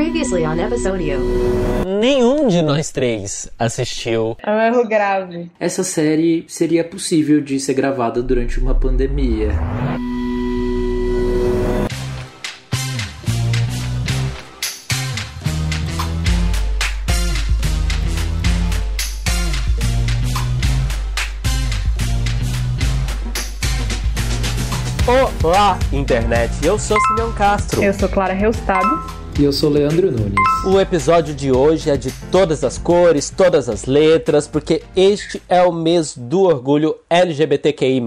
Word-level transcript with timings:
Previously 0.00 0.46
on 0.46 0.58
Episodio. 0.58 1.18
Nenhum 2.00 2.48
de 2.48 2.62
nós 2.62 2.90
três 2.90 3.46
assistiu. 3.58 4.34
É 4.42 4.50
um 4.50 4.58
erro 4.58 4.88
grave. 4.88 5.50
Essa 5.60 5.84
série 5.84 6.42
seria 6.48 6.82
possível 6.82 7.38
de 7.42 7.60
ser 7.60 7.74
gravada 7.74 8.22
durante 8.22 8.58
uma 8.58 8.74
pandemia. 8.74 9.50
Olá, 25.44 25.78
internet! 25.92 26.52
Eu 26.64 26.78
sou 26.78 26.98
Simeon 27.08 27.32
Castro. 27.32 27.82
Eu 27.84 27.92
sou 27.92 28.08
Clara 28.08 28.32
Reustado. 28.32 29.19
E 29.40 29.44
eu 29.44 29.54
sou 29.54 29.70
Leandro 29.70 30.12
Nunes. 30.12 30.34
O 30.66 30.78
episódio 30.78 31.34
de 31.34 31.50
hoje 31.50 31.88
é 31.88 31.96
de 31.96 32.12
todas 32.30 32.62
as 32.62 32.76
cores, 32.76 33.30
todas 33.30 33.70
as 33.70 33.86
letras, 33.86 34.46
porque 34.46 34.82
este 34.94 35.40
é 35.48 35.62
o 35.62 35.72
mês 35.72 36.14
do 36.14 36.42
orgulho 36.42 36.96
LGBTQI, 37.08 38.04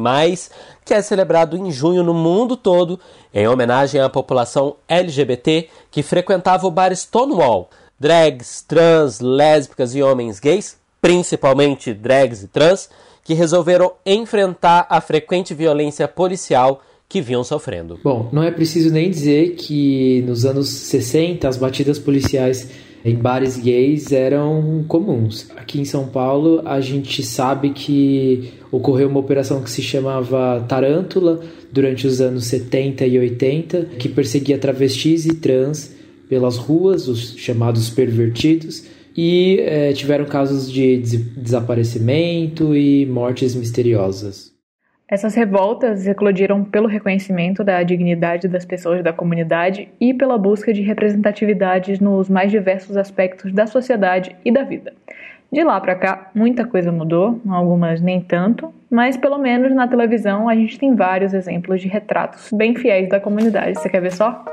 que 0.86 0.94
é 0.94 1.02
celebrado 1.02 1.58
em 1.58 1.72
junho 1.72 2.04
no 2.04 2.14
mundo 2.14 2.56
todo, 2.56 3.00
em 3.34 3.48
homenagem 3.48 4.00
à 4.00 4.08
população 4.08 4.76
LGBT 4.88 5.70
que 5.90 6.04
frequentava 6.04 6.68
o 6.68 6.72
bar 6.72 6.96
Stonewall. 6.96 7.68
Drags, 8.00 8.62
trans, 8.62 9.20
lésbicas 9.20 9.96
e 9.96 10.04
homens 10.04 10.40
gays, 10.40 10.78
principalmente 11.02 11.96
drags 11.96 12.44
e 12.44 12.48
trans, 12.48 12.92
que 13.24 13.34
resolveram 13.34 13.94
enfrentar 14.06 14.86
a 14.88 15.02
frequente 15.02 15.56
violência 15.56 16.08
policial 16.08 16.80
que 17.14 17.22
vinham 17.22 17.44
sofrendo. 17.44 18.00
Bom, 18.04 18.28
não 18.34 18.42
é 18.42 18.50
preciso 18.50 18.90
nem 18.90 19.08
dizer 19.08 19.52
que 19.52 20.24
nos 20.26 20.46
anos 20.48 20.68
60 20.70 21.48
as 21.48 21.58
batidas 21.58 22.00
policiais 22.00 22.68
em 23.06 23.14
bares 23.14 23.56
gays 23.56 24.12
eram 24.12 24.84
comuns. 24.88 25.48
Aqui 25.56 25.80
em 25.80 25.86
São 25.86 26.08
Paulo, 26.08 26.64
a 26.66 26.82
gente 26.82 27.22
sabe 27.22 27.70
que 27.70 28.54
ocorreu 28.72 29.10
uma 29.10 29.20
operação 29.20 29.62
que 29.62 29.70
se 29.70 29.84
chamava 29.84 30.66
Tarântula 30.68 31.40
durante 31.72 32.08
os 32.08 32.20
anos 32.20 32.46
70 32.46 33.06
e 33.06 33.20
80, 33.20 33.86
que 34.00 34.10
perseguia 34.10 34.58
travestis 34.58 35.28
e 35.28 35.36
trans 35.36 35.94
pelas 36.28 36.58
ruas, 36.58 37.08
os 37.08 37.38
chamados 37.38 37.92
pervertidos, 37.92 38.86
e 39.16 39.58
é, 39.60 39.94
tiveram 39.94 40.26
casos 40.26 40.72
de 40.72 40.98
des 40.98 41.16
desaparecimento 41.38 42.76
e 42.76 43.06
mortes 43.06 43.54
misteriosas. 43.54 44.52
Essas 45.14 45.36
revoltas 45.36 46.08
eclodiram 46.08 46.64
pelo 46.64 46.88
reconhecimento 46.88 47.64
da 47.64 47.84
dignidade 47.84 48.48
das 48.48 48.66
pessoas 48.66 49.04
da 49.04 49.14
comunidade 49.14 49.88
e 50.02 50.12
pela 50.12 50.40
busca 50.40 50.74
de 50.74 50.82
representatividades 50.82 52.00
nos 52.00 52.28
mais 52.28 52.50
diversos 52.50 52.98
aspectos 52.98 53.54
da 53.54 53.68
sociedade 53.68 54.36
e 54.44 54.52
da 54.52 54.64
vida. 54.64 54.92
De 55.52 55.64
lá 55.64 55.80
para 55.80 55.94
cá, 55.94 56.32
muita 56.34 56.66
coisa 56.66 56.92
mudou, 56.92 57.40
algumas 57.48 58.02
nem 58.02 58.20
tanto, 58.20 58.74
mas 58.90 59.16
pelo 59.16 59.38
menos 59.38 59.72
na 59.76 59.88
televisão 59.88 60.50
a 60.50 60.56
gente 60.56 60.80
tem 60.80 60.96
vários 60.96 61.32
exemplos 61.32 61.80
de 61.80 61.88
retratos 61.88 62.50
bem 62.52 62.76
fiéis 62.76 63.08
da 63.08 63.20
comunidade. 63.20 63.78
Você 63.80 63.90
quer 63.90 64.02
ver 64.02 64.14
só? 64.14 64.44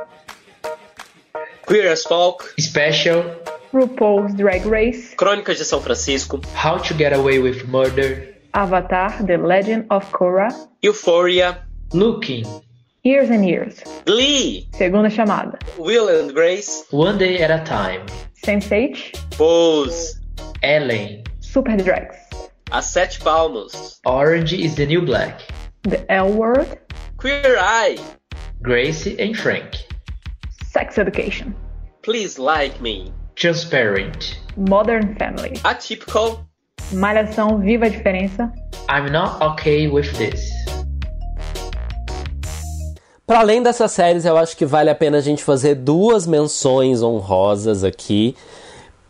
Queer 1.67 1.91
as 1.91 2.03
Folk, 2.03 2.45
Special, 2.61 3.25
RuPaul's 3.73 4.35
Drag 4.35 4.67
Race, 4.69 5.17
Crônicas 5.17 5.57
de 5.57 5.65
São 5.65 5.81
Francisco, 5.81 6.39
How 6.63 6.79
to 6.83 6.93
Get 6.99 7.15
Away 7.15 7.39
with 7.39 7.65
Murder, 7.67 8.30
Avatar: 8.55 9.11
The 9.27 9.39
Legend 9.39 9.87
of 9.91 10.11
Korra, 10.13 10.51
Euphoria, 10.83 11.65
Looking, 11.93 12.45
Years 13.05 13.31
and 13.31 13.47
Years, 13.47 13.81
Glee, 14.07 14.69
Segunda 14.75 15.09
Chamada, 15.09 15.57
Will 15.79 16.09
and 16.09 16.35
Grace, 16.35 16.85
One 16.91 17.17
Day 17.17 17.39
at 17.43 17.51
a 17.53 17.63
Time, 17.65 18.05
Sense8, 18.45 19.31
Pose, 19.31 20.19
Ellen, 20.65 21.23
Super 21.39 21.77
Drags, 21.77 22.17
As 22.73 22.93
Sete 22.93 23.21
Palmos, 23.21 24.01
Orange 24.05 24.53
is 24.53 24.75
the 24.75 24.87
New 24.87 25.03
Black, 25.03 25.41
The 25.85 26.11
L 26.11 26.33
Word, 26.33 26.77
Queer 27.19 27.57
Eye, 27.59 27.99
Gracie 28.63 29.15
and 29.21 29.37
Frank, 29.39 29.77
Sex 30.67 30.99
Education, 30.99 31.55
Please 32.03 32.37
Like 32.37 32.81
Me, 32.81 33.13
Transparent, 33.37 34.41
Modern 34.57 35.15
Family, 35.17 35.51
Atypical, 35.65 36.45
Malhação 36.93 37.59
Viva 37.61 37.87
a 37.87 37.89
Diferença. 37.89 38.53
I'm 38.91 39.11
not 39.13 39.43
okay 39.45 39.89
with 39.89 40.11
this. 40.15 40.51
Para 43.25 43.41
além 43.41 43.63
dessas 43.63 43.93
séries, 43.93 44.25
eu 44.25 44.37
acho 44.37 44.57
que 44.57 44.67
vale 44.67 44.91
a 44.91 44.95
pena 44.95 45.19
a 45.19 45.21
gente 45.21 45.45
fazer 45.45 45.77
duas 45.77 46.27
menções 46.27 47.01
honrosas 47.01 47.85
aqui 47.85 48.35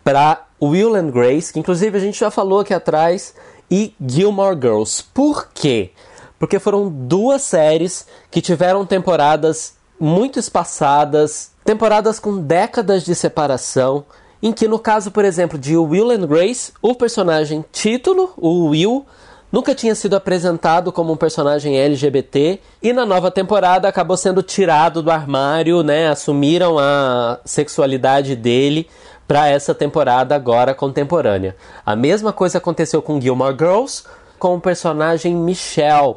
para 0.05 0.47
Will 0.63 0.95
and 0.95 1.11
Grace, 1.11 1.51
que 1.51 1.59
inclusive 1.59 1.97
a 1.97 2.01
gente 2.01 2.21
já 2.21 2.31
falou 2.31 2.61
aqui 2.61 2.75
atrás, 2.75 3.35
e 3.71 3.95
Gilmore 4.05 4.57
Girls. 4.61 5.03
Por 5.15 5.49
quê? 5.55 5.93
Porque 6.39 6.59
foram 6.59 6.91
duas 6.91 7.41
séries 7.41 8.07
que 8.31 8.43
tiveram 8.43 8.85
temporadas 8.85 9.75
muito 9.99 10.39
espaçadas, 10.39 11.53
temporadas 11.65 12.21
com 12.21 12.39
décadas 12.43 13.03
de 13.05 13.15
separação, 13.15 14.05
em 14.43 14.53
que 14.53 14.67
no 14.67 14.79
caso, 14.79 15.11
por 15.11 15.25
exemplo, 15.25 15.59
de 15.59 15.77
Will 15.77 16.11
and 16.11 16.27
Grace, 16.27 16.73
o 16.81 16.95
personagem 16.95 17.65
título, 17.71 18.33
o 18.37 18.69
Will, 18.69 19.05
nunca 19.53 19.75
tinha 19.75 19.95
sido 19.95 20.17
apresentado 20.17 20.91
como 20.93 21.13
um 21.13 21.17
personagem 21.17 21.77
LGBT 21.79 22.59
e 22.83 22.93
na 22.93 23.05
nova 23.05 23.31
temporada 23.31 23.87
acabou 23.87 24.17
sendo 24.17 24.43
tirado 24.43 25.03
do 25.03 25.11
armário, 25.11 25.83
né? 25.83 26.09
Assumiram 26.09 26.79
a 26.79 27.39
sexualidade 27.45 28.35
dele 28.35 28.89
para 29.29 29.49
essa 29.49 29.75
temporada 29.75 30.35
agora 30.35 30.75
contemporânea. 30.75 31.55
A 31.85 31.95
mesma 31.95 32.33
coisa 32.33 32.59
aconteceu 32.59 33.03
com 33.03 33.21
Gilmore 33.21 33.55
Girls, 33.57 34.05
com 34.39 34.57
o 34.57 34.61
personagem 34.61 35.35
Michelle, 35.37 36.15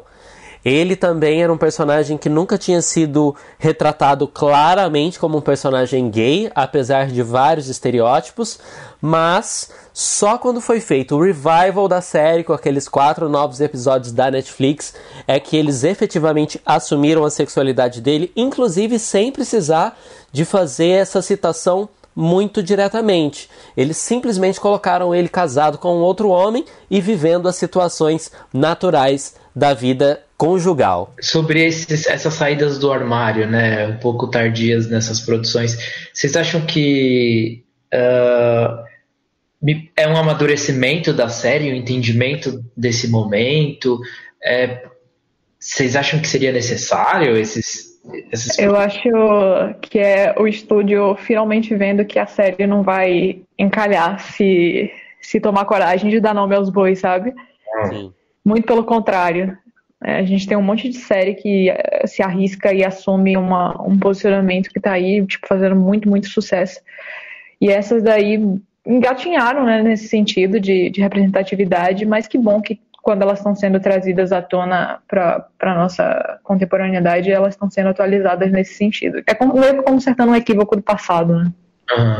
ele 0.64 0.96
também 0.96 1.42
era 1.42 1.52
um 1.52 1.58
personagem 1.58 2.16
que 2.16 2.28
nunca 2.28 2.56
tinha 2.56 2.80
sido 2.80 3.34
retratado 3.58 4.26
claramente 4.26 5.18
como 5.18 5.36
um 5.36 5.40
personagem 5.42 6.10
gay, 6.10 6.50
apesar 6.54 7.08
de 7.08 7.20
vários 7.22 7.68
estereótipos, 7.68 8.58
mas 8.98 9.70
só 9.92 10.38
quando 10.38 10.62
foi 10.62 10.80
feito 10.80 11.14
o 11.16 11.22
revival 11.22 11.86
da 11.86 12.00
série 12.00 12.42
com 12.42 12.54
aqueles 12.54 12.88
quatro 12.88 13.28
novos 13.28 13.60
episódios 13.60 14.10
da 14.10 14.30
Netflix 14.30 14.94
é 15.28 15.38
que 15.38 15.54
eles 15.54 15.84
efetivamente 15.84 16.58
assumiram 16.64 17.24
a 17.24 17.30
sexualidade 17.30 18.00
dele, 18.00 18.32
inclusive 18.34 18.98
sem 18.98 19.30
precisar 19.30 19.98
de 20.32 20.46
fazer 20.46 20.88
essa 20.88 21.20
citação 21.20 21.90
muito 22.16 22.62
diretamente. 22.62 23.50
Eles 23.76 23.98
simplesmente 23.98 24.58
colocaram 24.58 25.14
ele 25.14 25.28
casado 25.28 25.76
com 25.76 25.96
um 25.96 26.00
outro 26.02 26.30
homem 26.30 26.64
e 26.90 27.02
vivendo 27.02 27.48
as 27.48 27.56
situações 27.56 28.30
naturais 28.52 29.34
da 29.54 29.74
vida 29.74 30.22
conjugal. 30.44 31.14
Sobre 31.20 31.64
esses, 31.64 32.06
essas 32.06 32.34
saídas 32.34 32.78
do 32.78 32.92
armário, 32.92 33.46
né, 33.46 33.86
um 33.86 33.96
pouco 33.96 34.26
tardias 34.30 34.90
nessas 34.90 35.18
produções, 35.18 35.74
vocês 36.12 36.36
acham 36.36 36.60
que 36.66 37.64
uh, 37.94 38.84
é 39.96 40.06
um 40.06 40.16
amadurecimento 40.18 41.14
da 41.14 41.30
série, 41.30 41.72
um 41.72 41.74
entendimento 41.74 42.62
desse 42.76 43.08
momento? 43.08 43.98
É, 44.44 44.84
vocês 45.58 45.96
acham 45.96 46.20
que 46.20 46.28
seria 46.28 46.52
necessário 46.52 47.38
esses, 47.38 47.98
esses... 48.30 48.58
Eu 48.58 48.76
acho 48.76 49.02
que 49.80 49.98
é 49.98 50.34
o 50.38 50.46
estúdio 50.46 51.16
finalmente 51.16 51.74
vendo 51.74 52.04
que 52.04 52.18
a 52.18 52.26
série 52.26 52.66
não 52.66 52.82
vai 52.82 53.40
encalhar 53.58 54.20
se, 54.20 54.90
se 55.22 55.40
tomar 55.40 55.64
coragem 55.64 56.10
de 56.10 56.20
dar 56.20 56.34
nome 56.34 56.54
aos 56.54 56.68
bois, 56.68 56.98
sabe? 56.98 57.32
Sim. 57.90 58.12
Muito 58.44 58.66
pelo 58.66 58.84
contrário. 58.84 59.56
É, 60.04 60.18
a 60.18 60.22
gente 60.22 60.46
tem 60.46 60.56
um 60.56 60.62
monte 60.62 60.90
de 60.90 60.98
série 60.98 61.34
que 61.34 61.70
eh, 61.70 62.02
se 62.06 62.22
arrisca 62.22 62.74
e 62.74 62.84
assume 62.84 63.38
uma, 63.38 63.80
um 63.88 63.98
posicionamento 63.98 64.68
que 64.68 64.78
está 64.78 64.92
aí, 64.92 65.26
tipo, 65.26 65.46
fazendo 65.48 65.74
muito, 65.74 66.06
muito 66.08 66.28
sucesso. 66.28 66.78
E 67.58 67.70
essas 67.70 68.02
daí 68.02 68.38
engatinharam, 68.86 69.64
né, 69.64 69.82
nesse 69.82 70.08
sentido 70.08 70.60
de, 70.60 70.90
de 70.90 71.00
representatividade, 71.00 72.04
mas 72.04 72.26
que 72.28 72.36
bom 72.36 72.60
que 72.60 72.78
quando 73.02 73.22
elas 73.22 73.38
estão 73.38 73.54
sendo 73.54 73.80
trazidas 73.80 74.30
à 74.30 74.42
tona 74.42 74.98
para 75.08 75.46
a 75.60 75.74
nossa 75.74 76.38
contemporaneidade, 76.44 77.30
elas 77.30 77.54
estão 77.54 77.70
sendo 77.70 77.88
atualizadas 77.88 78.52
nesse 78.52 78.74
sentido. 78.74 79.22
É 79.26 79.34
como, 79.34 79.54
meio 79.58 79.82
consertando 79.82 80.32
um 80.32 80.36
equívoco 80.36 80.76
do 80.76 80.82
passado, 80.82 81.34
né? 81.36 81.52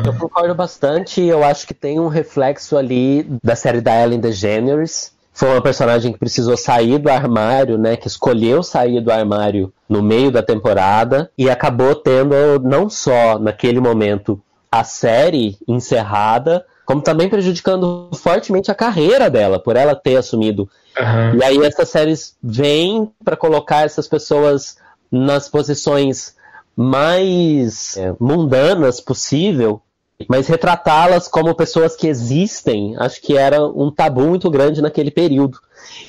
Eu 0.05 0.13
concordo 0.19 0.55
bastante, 0.55 1.23
eu 1.23 1.43
acho 1.43 1.67
que 1.67 1.73
tem 1.73 1.99
um 1.99 2.09
reflexo 2.09 2.77
ali 2.77 3.27
da 3.43 3.57
série 3.57 3.81
da 3.81 3.99
Ellen 3.99 4.21
DeGeneres, 4.21 5.14
foi 5.35 5.51
uma 5.51 5.61
personagem 5.61 6.13
que 6.13 6.19
precisou 6.19 6.57
sair 6.57 6.97
do 6.97 7.11
armário, 7.11 7.77
né? 7.77 7.97
Que 7.97 8.07
escolheu 8.07 8.63
sair 8.63 9.01
do 9.01 9.11
armário 9.11 9.73
no 9.89 10.01
meio 10.01 10.31
da 10.31 10.43
temporada 10.45 11.29
e 11.37 11.51
acabou 11.51 11.93
tendo 11.97 12.35
não 12.63 12.89
só 12.89 13.37
naquele 13.41 13.81
momento 13.81 14.41
a 14.71 14.85
série 14.85 15.59
encerrada, 15.67 16.65
como 16.87 17.03
também 17.03 17.29
prejudicando 17.29 18.09
fortemente 18.15 18.71
a 18.71 18.75
carreira 18.75 19.29
dela 19.29 19.59
por 19.59 19.75
ela 19.75 19.97
ter 19.97 20.17
assumido. 20.17 20.71
Uhum. 20.97 21.39
E 21.41 21.45
aí 21.45 21.59
essas 21.65 21.89
séries 21.89 22.37
vêm 22.41 23.11
para 23.25 23.37
colocar 23.37 23.83
essas 23.85 24.07
pessoas 24.07 24.77
nas 25.11 25.49
posições 25.49 26.37
mais 26.77 27.97
é, 27.97 28.13
mundanas 28.21 29.01
possível 29.01 29.81
mas 30.29 30.47
retratá-las 30.47 31.27
como 31.27 31.55
pessoas 31.57 31.97
que 31.97 32.07
existem, 32.07 32.95
acho 32.99 33.21
que 33.21 33.37
era 33.37 33.65
um 33.67 33.91
tabu 33.91 34.23
muito 34.23 34.49
grande 34.49 34.81
naquele 34.81 35.11
período. 35.11 35.59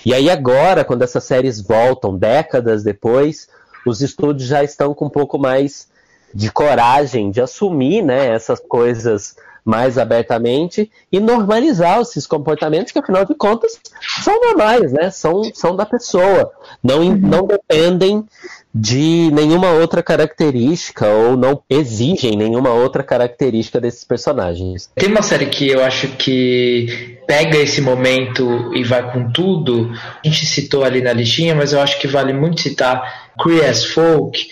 E 0.06 0.13
aí 0.13 0.30
agora, 0.30 0.86
quando 0.86 1.02
essas 1.02 1.24
séries 1.24 1.60
voltam, 1.60 2.16
décadas 2.18 2.84
depois, 2.84 3.48
os 3.86 4.02
estúdios 4.02 4.48
já 4.48 4.63
estão 4.63 4.94
com 4.94 5.06
um 5.06 5.10
pouco 5.10 5.38
mais 5.40 5.88
de 6.34 6.52
coragem 6.52 7.31
de 7.31 7.42
assumir 7.42 8.02
né, 8.04 8.28
essas 8.28 8.60
coisas 8.60 9.36
mais 9.66 9.98
abertamente 9.98 10.90
e 11.12 11.20
normalizar 11.20 12.00
esses 12.00 12.28
comportamentos 12.28 12.92
que, 12.92 13.00
afinal 13.00 13.26
de 13.26 13.34
contas, 13.34 13.80
são 14.24 14.40
normais, 14.40 14.94
né? 14.94 15.10
São, 15.10 15.42
são 15.56 15.76
da 15.76 15.86
pessoa. 15.88 16.52
Não, 16.84 17.00
uhum. 17.00 17.16
não 17.18 17.48
dependem 17.48 18.24
de 18.78 19.32
nenhuma 19.34 19.72
outra 19.72 20.04
característica 20.04 21.08
ou 21.08 21.36
não 21.36 21.64
exigem 21.70 22.36
nenhuma 22.38 22.70
outra 22.72 23.02
característica 23.02 23.80
desses 23.82 24.04
personagens. 24.04 24.92
Tem 24.96 25.10
uma 25.10 25.22
série 25.24 25.48
que 25.48 25.68
eu 25.68 25.84
acho 25.84 26.10
que 26.10 27.18
pega 27.26 27.58
esse 27.58 27.82
momento 27.82 28.72
e 28.76 28.84
vai 28.84 29.12
com 29.12 29.32
tudo. 29.32 29.92
A 30.24 30.28
gente 30.28 30.46
citou 30.46 30.84
ali 30.84 31.02
na 31.02 31.12
listinha, 31.14 31.56
mas 31.56 31.74
eu 31.74 31.82
acho 31.82 32.00
que 32.00 32.08
vale 32.08 32.34
muito 32.34 32.62
citar 32.62 33.34
Cree 33.42 33.62
as 33.64 33.84
Folk, 33.84 34.46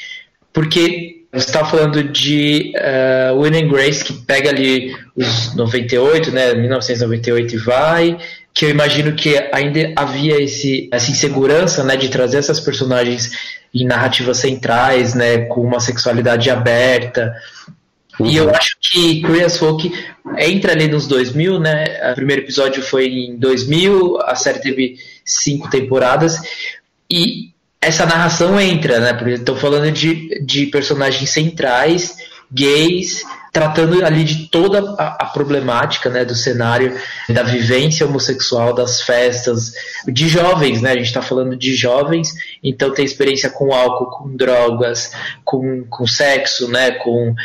porque 0.54 1.22
você 1.34 1.52
falando 1.52 2.04
de 2.04 2.72
uh, 2.76 2.80
eh, 2.80 3.32
William 3.36 3.68
Grace, 3.68 4.06
que 4.06 4.14
pega 4.14 4.50
ali 4.50 4.94
os 5.16 5.56
98, 5.56 6.30
né, 6.30 6.54
1998 6.54 7.56
e 7.56 7.58
vai, 7.58 8.18
que 8.54 8.66
eu 8.66 8.70
imagino 8.70 9.14
que 9.16 9.36
ainda 9.52 9.92
havia 9.96 10.40
esse, 10.40 10.88
essa 10.92 11.10
insegurança 11.10 11.84
né, 11.84 11.98
de 11.98 12.10
trazer 12.10 12.38
essas 12.38 12.60
personagens 12.60 13.32
em 13.74 13.84
narrativas 13.84 14.38
centrais, 14.38 15.16
né, 15.16 15.46
com 15.46 15.62
uma 15.62 15.80
sexualidade 15.80 16.52
aberta. 16.52 17.34
Uhum. 18.20 18.28
E 18.28 18.38
eu 18.38 18.46
uhum. 18.46 18.52
acho 18.56 18.78
que 18.80 19.22
Curious 19.24 19.58
Folk 19.58 19.92
entra 20.38 20.74
ali 20.74 20.88
nos 20.88 21.08
2000, 21.08 21.60
né? 21.60 21.84
O 22.12 22.16
primeiro 22.16 22.44
episódio 22.44 22.84
foi 22.84 23.08
em 23.08 23.36
2000, 23.40 24.20
a 24.22 24.36
série 24.36 24.60
teve 24.60 24.98
cinco 25.26 25.68
temporadas. 25.68 26.38
E 27.10 27.53
essa 27.86 28.06
narração 28.06 28.60
entra, 28.60 29.00
né? 29.00 29.14
Porque 29.14 29.32
estou 29.34 29.56
falando 29.58 29.92
de, 29.92 30.42
de 30.46 30.66
personagens 30.68 31.30
centrais, 31.30 32.16
gays, 32.52 33.24
tratando 33.54 34.04
ali 34.04 34.24
de 34.24 34.48
toda 34.48 34.80
a, 34.98 35.26
a, 35.26 35.26
problemática 35.28 36.10
né, 36.10 36.26
do 36.26 36.34
cenário 36.34 36.98
da 37.30 37.44
vivência 37.44 38.04
homossexual, 38.04 38.74
das 38.74 39.00
festas, 39.00 39.74
de 40.08 40.28
jovens, 40.28 40.82
né? 40.82 40.90
A 40.90 40.96
gente 40.96 41.06
está 41.06 41.22
falando 41.22 41.56
de 41.56 41.76
jovens, 41.76 42.30
então 42.64 42.92
tem 42.92 43.06
experiência 43.06 43.52
com 43.52 43.72
álcool, 43.72 44.10
com 44.18 44.36
drogas, 44.36 45.12
com, 45.46 45.84
com 45.88 46.08
sexo, 46.08 46.68
né? 46.68 46.94
Com 46.96 47.36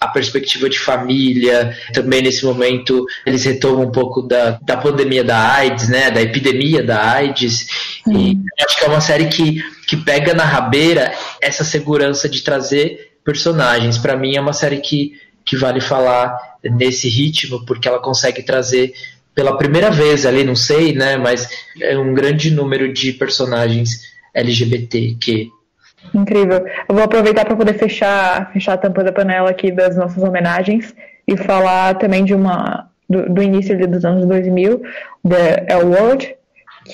a, 0.00 0.06
a 0.06 0.08
perspectiva 0.08 0.66
de 0.70 0.78
família. 0.78 1.76
Também 1.92 2.22
nesse 2.22 2.42
momento 2.46 3.04
eles 3.26 3.44
retomam 3.44 3.84
um 3.86 3.92
pouco 3.92 4.22
da, 4.22 4.58
da 4.62 4.78
pandemia 4.78 5.22
da 5.22 5.56
AIDS, 5.56 5.90
né? 5.90 6.10
Da 6.10 6.22
epidemia 6.22 6.82
da 6.82 7.02
AIDS. 7.12 7.66
E 8.08 8.38
acho 8.66 8.78
que 8.78 8.84
é 8.86 8.88
uma 8.88 9.00
série 9.02 9.26
que, 9.26 9.62
que 9.86 9.98
pega 9.98 10.32
na 10.32 10.44
rabeira 10.44 11.12
essa 11.38 11.64
segurança 11.64 12.30
de 12.30 12.40
trazer 12.40 13.08
personagens. 13.22 13.98
Para 13.98 14.16
mim 14.16 14.36
é 14.36 14.40
uma 14.40 14.54
série 14.54 14.78
que 14.78 15.12
que 15.50 15.56
vale 15.56 15.80
falar 15.80 16.38
nesse 16.62 17.08
ritmo, 17.08 17.66
porque 17.66 17.88
ela 17.88 17.98
consegue 18.00 18.40
trazer 18.40 18.92
pela 19.34 19.58
primeira 19.58 19.90
vez 19.90 20.24
ali, 20.24 20.44
não 20.44 20.54
sei, 20.54 20.92
né, 20.92 21.16
mas 21.16 21.48
é 21.80 21.98
um 21.98 22.14
grande 22.14 22.52
número 22.52 22.92
de 22.92 23.12
personagens 23.12 24.00
LGBTQ. 24.32 25.48
Incrível. 26.14 26.64
Eu 26.88 26.94
vou 26.94 27.02
aproveitar 27.02 27.44
para 27.44 27.56
poder 27.56 27.74
fechar, 27.74 28.52
fechar 28.52 28.74
a 28.74 28.76
tampa 28.76 29.02
da 29.02 29.10
panela 29.10 29.50
aqui 29.50 29.72
das 29.72 29.96
nossas 29.96 30.22
homenagens 30.22 30.94
e 31.26 31.36
falar 31.36 31.94
também 31.98 32.24
de 32.24 32.32
uma 32.32 32.88
do, 33.08 33.28
do 33.34 33.42
início 33.42 33.76
dos 33.88 34.04
anos 34.04 34.24
2000, 34.26 34.82
da 35.24 35.36
L 35.66 35.84
World, 35.86 36.32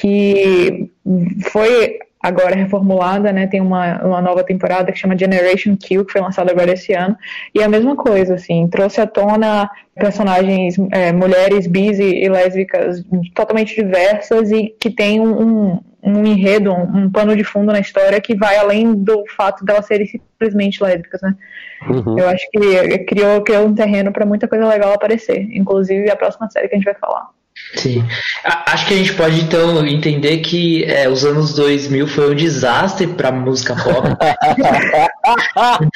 que 0.00 0.90
foi 1.52 1.98
agora 2.26 2.56
reformulada, 2.56 3.32
né? 3.32 3.46
Tem 3.46 3.60
uma, 3.60 3.98
uma 4.04 4.20
nova 4.20 4.42
temporada 4.42 4.90
que 4.90 4.98
chama 4.98 5.16
Generation 5.16 5.76
Q, 5.76 6.04
que 6.04 6.12
foi 6.12 6.20
lançada 6.20 6.50
agora 6.50 6.72
esse 6.72 6.92
ano. 6.92 7.16
E 7.54 7.60
é 7.60 7.64
a 7.64 7.68
mesma 7.68 7.94
coisa, 7.94 8.34
assim, 8.34 8.66
trouxe 8.66 9.00
à 9.00 9.06
tona 9.06 9.70
personagens, 9.94 10.74
é, 10.90 11.12
mulheres 11.12 11.66
bis 11.68 12.00
e, 12.00 12.28
lésbicas 12.28 13.02
totalmente 13.34 13.76
diversas 13.76 14.50
e 14.50 14.74
que 14.80 14.90
tem 14.90 15.20
um, 15.20 15.40
um 15.40 15.80
um 16.08 16.24
enredo, 16.24 16.70
um, 16.72 16.82
um, 17.06 17.10
pano 17.10 17.34
de 17.34 17.42
fundo 17.42 17.72
na 17.72 17.80
história 17.80 18.20
que 18.20 18.36
vai 18.36 18.56
além 18.58 18.94
do 18.94 19.24
fato 19.36 19.64
delas 19.64 19.86
serem 19.86 20.06
simplesmente 20.06 20.80
lésbicas, 20.80 21.20
né? 21.20 21.34
Uhum. 21.88 22.16
Eu 22.16 22.28
acho 22.28 22.46
que 22.52 22.98
criou, 23.06 23.42
criou 23.42 23.66
um 23.66 23.74
terreno 23.74 24.12
para 24.12 24.24
muita 24.24 24.46
coisa 24.46 24.68
legal 24.68 24.92
aparecer, 24.92 25.48
inclusive 25.52 26.08
a 26.08 26.14
próxima 26.14 26.48
série 26.48 26.68
que 26.68 26.76
a 26.76 26.78
gente 26.78 26.84
vai 26.84 26.94
falar. 26.94 27.26
Sim. 27.74 28.06
Acho 28.66 28.86
que 28.86 28.94
a 28.94 28.96
gente 28.96 29.12
pode 29.14 29.40
então 29.40 29.84
entender 29.86 30.38
que 30.38 30.84
é, 30.84 31.08
os 31.08 31.24
anos 31.24 31.54
2000 31.54 32.06
foi 32.08 32.32
um 32.32 32.34
desastre 32.34 33.06
para 33.06 33.30
música 33.32 33.74
pop. 33.74 34.08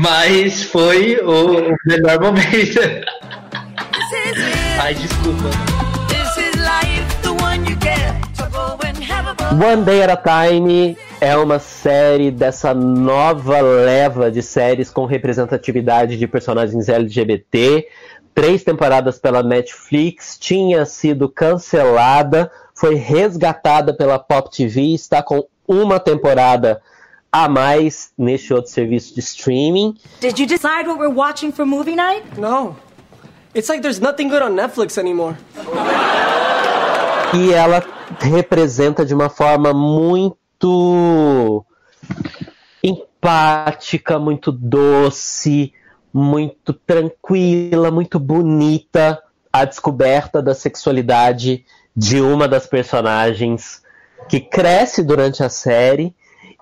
Mas 0.00 0.62
foi 0.64 1.16
o 1.20 1.76
melhor 1.86 2.20
momento. 2.20 2.80
Ai, 4.80 4.94
desculpa. 4.94 5.50
One 9.52 9.84
Day 9.84 10.02
at 10.02 10.10
a 10.10 10.16
Time 10.16 10.96
é 11.20 11.34
uma 11.36 11.58
série 11.58 12.30
dessa 12.30 12.72
nova 12.74 13.58
leva 13.60 14.30
de 14.30 14.40
séries 14.42 14.90
com 14.90 15.04
representatividade 15.06 16.16
de 16.18 16.26
personagens 16.26 16.88
LGBT 16.90 17.86
três 18.36 18.62
temporadas 18.62 19.18
pela 19.18 19.42
Netflix, 19.42 20.36
tinha 20.38 20.84
sido 20.84 21.26
cancelada, 21.26 22.52
foi 22.74 22.94
resgatada 22.94 23.94
pela 23.94 24.18
Pop 24.18 24.54
TV, 24.54 24.92
está 24.92 25.22
com 25.22 25.46
uma 25.66 25.98
temporada 25.98 26.82
a 27.32 27.48
mais 27.48 28.10
neste 28.16 28.52
outro 28.52 28.70
serviço 28.70 29.14
de 29.14 29.20
streaming. 29.20 29.96
Did 30.20 30.38
you 30.38 30.46
decide 30.46 30.86
what 30.86 31.00
we're 31.00 31.12
watching 31.14 31.50
for 31.50 31.64
movie 31.64 31.94
night? 31.96 32.24
No. 32.38 32.76
It's 33.56 33.70
like 33.70 33.80
there's 33.80 34.00
nothing 34.00 34.28
good 34.28 34.42
on 34.42 34.50
Netflix 34.54 34.98
anymore. 34.98 35.34
E 37.34 37.54
ela 37.54 37.82
representa 38.20 39.04
de 39.04 39.14
uma 39.14 39.30
forma 39.30 39.72
muito 39.72 41.64
empática, 42.82 44.18
muito 44.18 44.52
doce, 44.52 45.72
muito 46.16 46.72
tranquila, 46.72 47.90
muito 47.90 48.18
bonita 48.18 49.22
a 49.52 49.66
descoberta 49.66 50.40
da 50.42 50.54
sexualidade 50.54 51.62
de 51.94 52.22
uma 52.22 52.48
das 52.48 52.66
personagens 52.66 53.82
que 54.26 54.40
cresce 54.40 55.02
durante 55.02 55.42
a 55.42 55.50
série, 55.50 56.16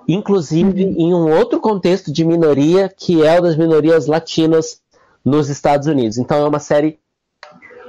inclusive 0.08 0.84
uhum. 0.84 0.94
em 0.98 1.14
um 1.14 1.32
outro 1.38 1.60
contexto 1.60 2.12
de 2.12 2.24
minoria 2.24 2.88
que 2.88 3.24
é 3.24 3.38
o 3.38 3.42
das 3.42 3.56
minorias 3.56 4.08
latinas 4.08 4.80
nos 5.24 5.48
Estados 5.48 5.86
Unidos. 5.86 6.18
Então 6.18 6.38
é 6.44 6.48
uma 6.48 6.58
série 6.58 6.98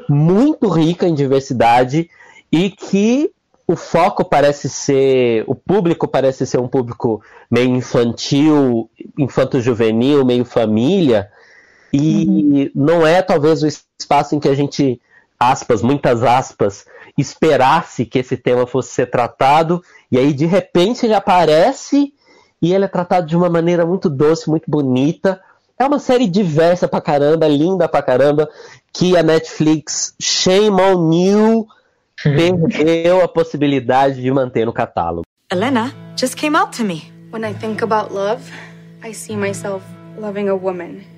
muito 0.08 0.68
rica 0.70 1.08
em 1.08 1.16
diversidade 1.16 2.08
e 2.52 2.70
que 2.70 3.32
o 3.68 3.76
foco 3.76 4.24
parece 4.24 4.70
ser, 4.70 5.44
o 5.48 5.56
público 5.56 6.08
parece 6.08 6.46
ser 6.46 6.60
um 6.60 6.68
público 6.68 7.24
meio 7.50 7.76
infantil, 7.76 8.88
infanto-juvenil, 9.18 10.24
meio 10.24 10.46
família, 10.46 11.28
e 11.98 12.26
uhum. 12.28 12.70
não 12.76 13.08
é 13.08 13.22
talvez 13.22 13.64
o 13.64 13.68
espaço 14.00 14.36
em 14.36 14.40
que 14.42 14.50
a 14.50 14.54
gente, 14.54 15.00
aspas, 15.40 15.82
muitas 15.82 16.24
aspas, 16.24 16.86
esperasse 17.18 18.06
que 18.06 18.20
esse 18.20 18.36
tema 18.36 18.68
fosse 18.68 18.92
ser 18.92 19.06
tratado, 19.06 19.82
e 20.12 20.18
aí 20.18 20.34
de 20.34 20.46
repente 20.46 21.06
ele 21.06 21.14
aparece 21.14 22.14
e 22.62 22.74
ele 22.74 22.84
é 22.84 22.88
tratado 22.90 23.26
de 23.26 23.38
uma 23.38 23.50
maneira 23.50 23.86
muito 23.86 24.10
doce, 24.10 24.50
muito 24.50 24.70
bonita. 24.70 25.40
É 25.80 25.86
uma 25.86 25.98
série 26.00 26.28
diversa 26.28 26.86
pra 26.86 27.00
caramba, 27.00 27.48
linda 27.48 27.88
pra 27.88 28.02
caramba, 28.04 28.50
que 28.94 29.16
a 29.16 29.24
Netflix, 29.24 30.14
shame 30.20 30.82
on 30.82 31.14
you, 31.14 31.68
uhum. 32.26 32.36
perdeu 32.70 33.22
a 33.22 33.28
possibilidade 33.30 34.22
de 34.22 34.30
manter 34.32 34.66
no 34.66 34.74
catálogo. 34.74 35.24
Elena 35.50 35.94
just 36.20 36.36
came 36.36 36.58
out 36.58 36.76
to 36.76 36.84
me. 36.84 37.10
When 37.32 37.46
I 37.50 37.54
think 37.54 37.82
about 37.82 38.12
love, 38.14 38.44
I 39.02 39.14
see 39.14 39.38
myself 39.38 39.82
loving 40.20 40.50
a 40.50 40.56
woman. 40.56 41.15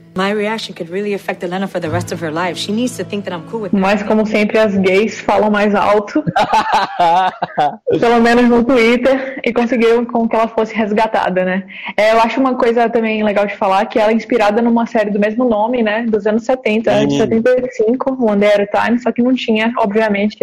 Mas 3.77 4.01
como 4.03 4.25
sempre 4.25 4.57
as 4.57 4.75
gays 4.75 5.19
falam 5.21 5.51
mais 5.51 5.75
alto. 5.75 6.23
pelo 7.99 8.19
menos 8.19 8.49
no 8.49 8.63
Twitter 8.63 9.39
e 9.45 9.53
conseguiram 9.53 10.03
com 10.05 10.27
que 10.27 10.35
ela 10.35 10.47
fosse 10.47 10.73
resgatada, 10.75 11.45
né? 11.45 11.63
É, 11.95 12.13
eu 12.13 12.19
acho 12.21 12.39
uma 12.39 12.55
coisa 12.55 12.89
também 12.89 13.23
legal 13.23 13.45
de 13.45 13.55
falar 13.55 13.85
que 13.85 13.99
ela 13.99 14.11
é 14.11 14.15
inspirada 14.15 14.59
numa 14.61 14.87
série 14.87 15.11
do 15.11 15.19
mesmo 15.19 15.45
nome, 15.45 15.83
né, 15.83 16.03
dos 16.09 16.25
anos 16.25 16.43
70, 16.43 17.05
de 17.05 17.17
75, 17.17 18.25
One 18.27 18.39
Day 18.41 18.67
Time, 18.67 18.99
só 18.99 19.11
que 19.11 19.21
não 19.21 19.35
tinha, 19.35 19.71
obviamente, 19.77 20.37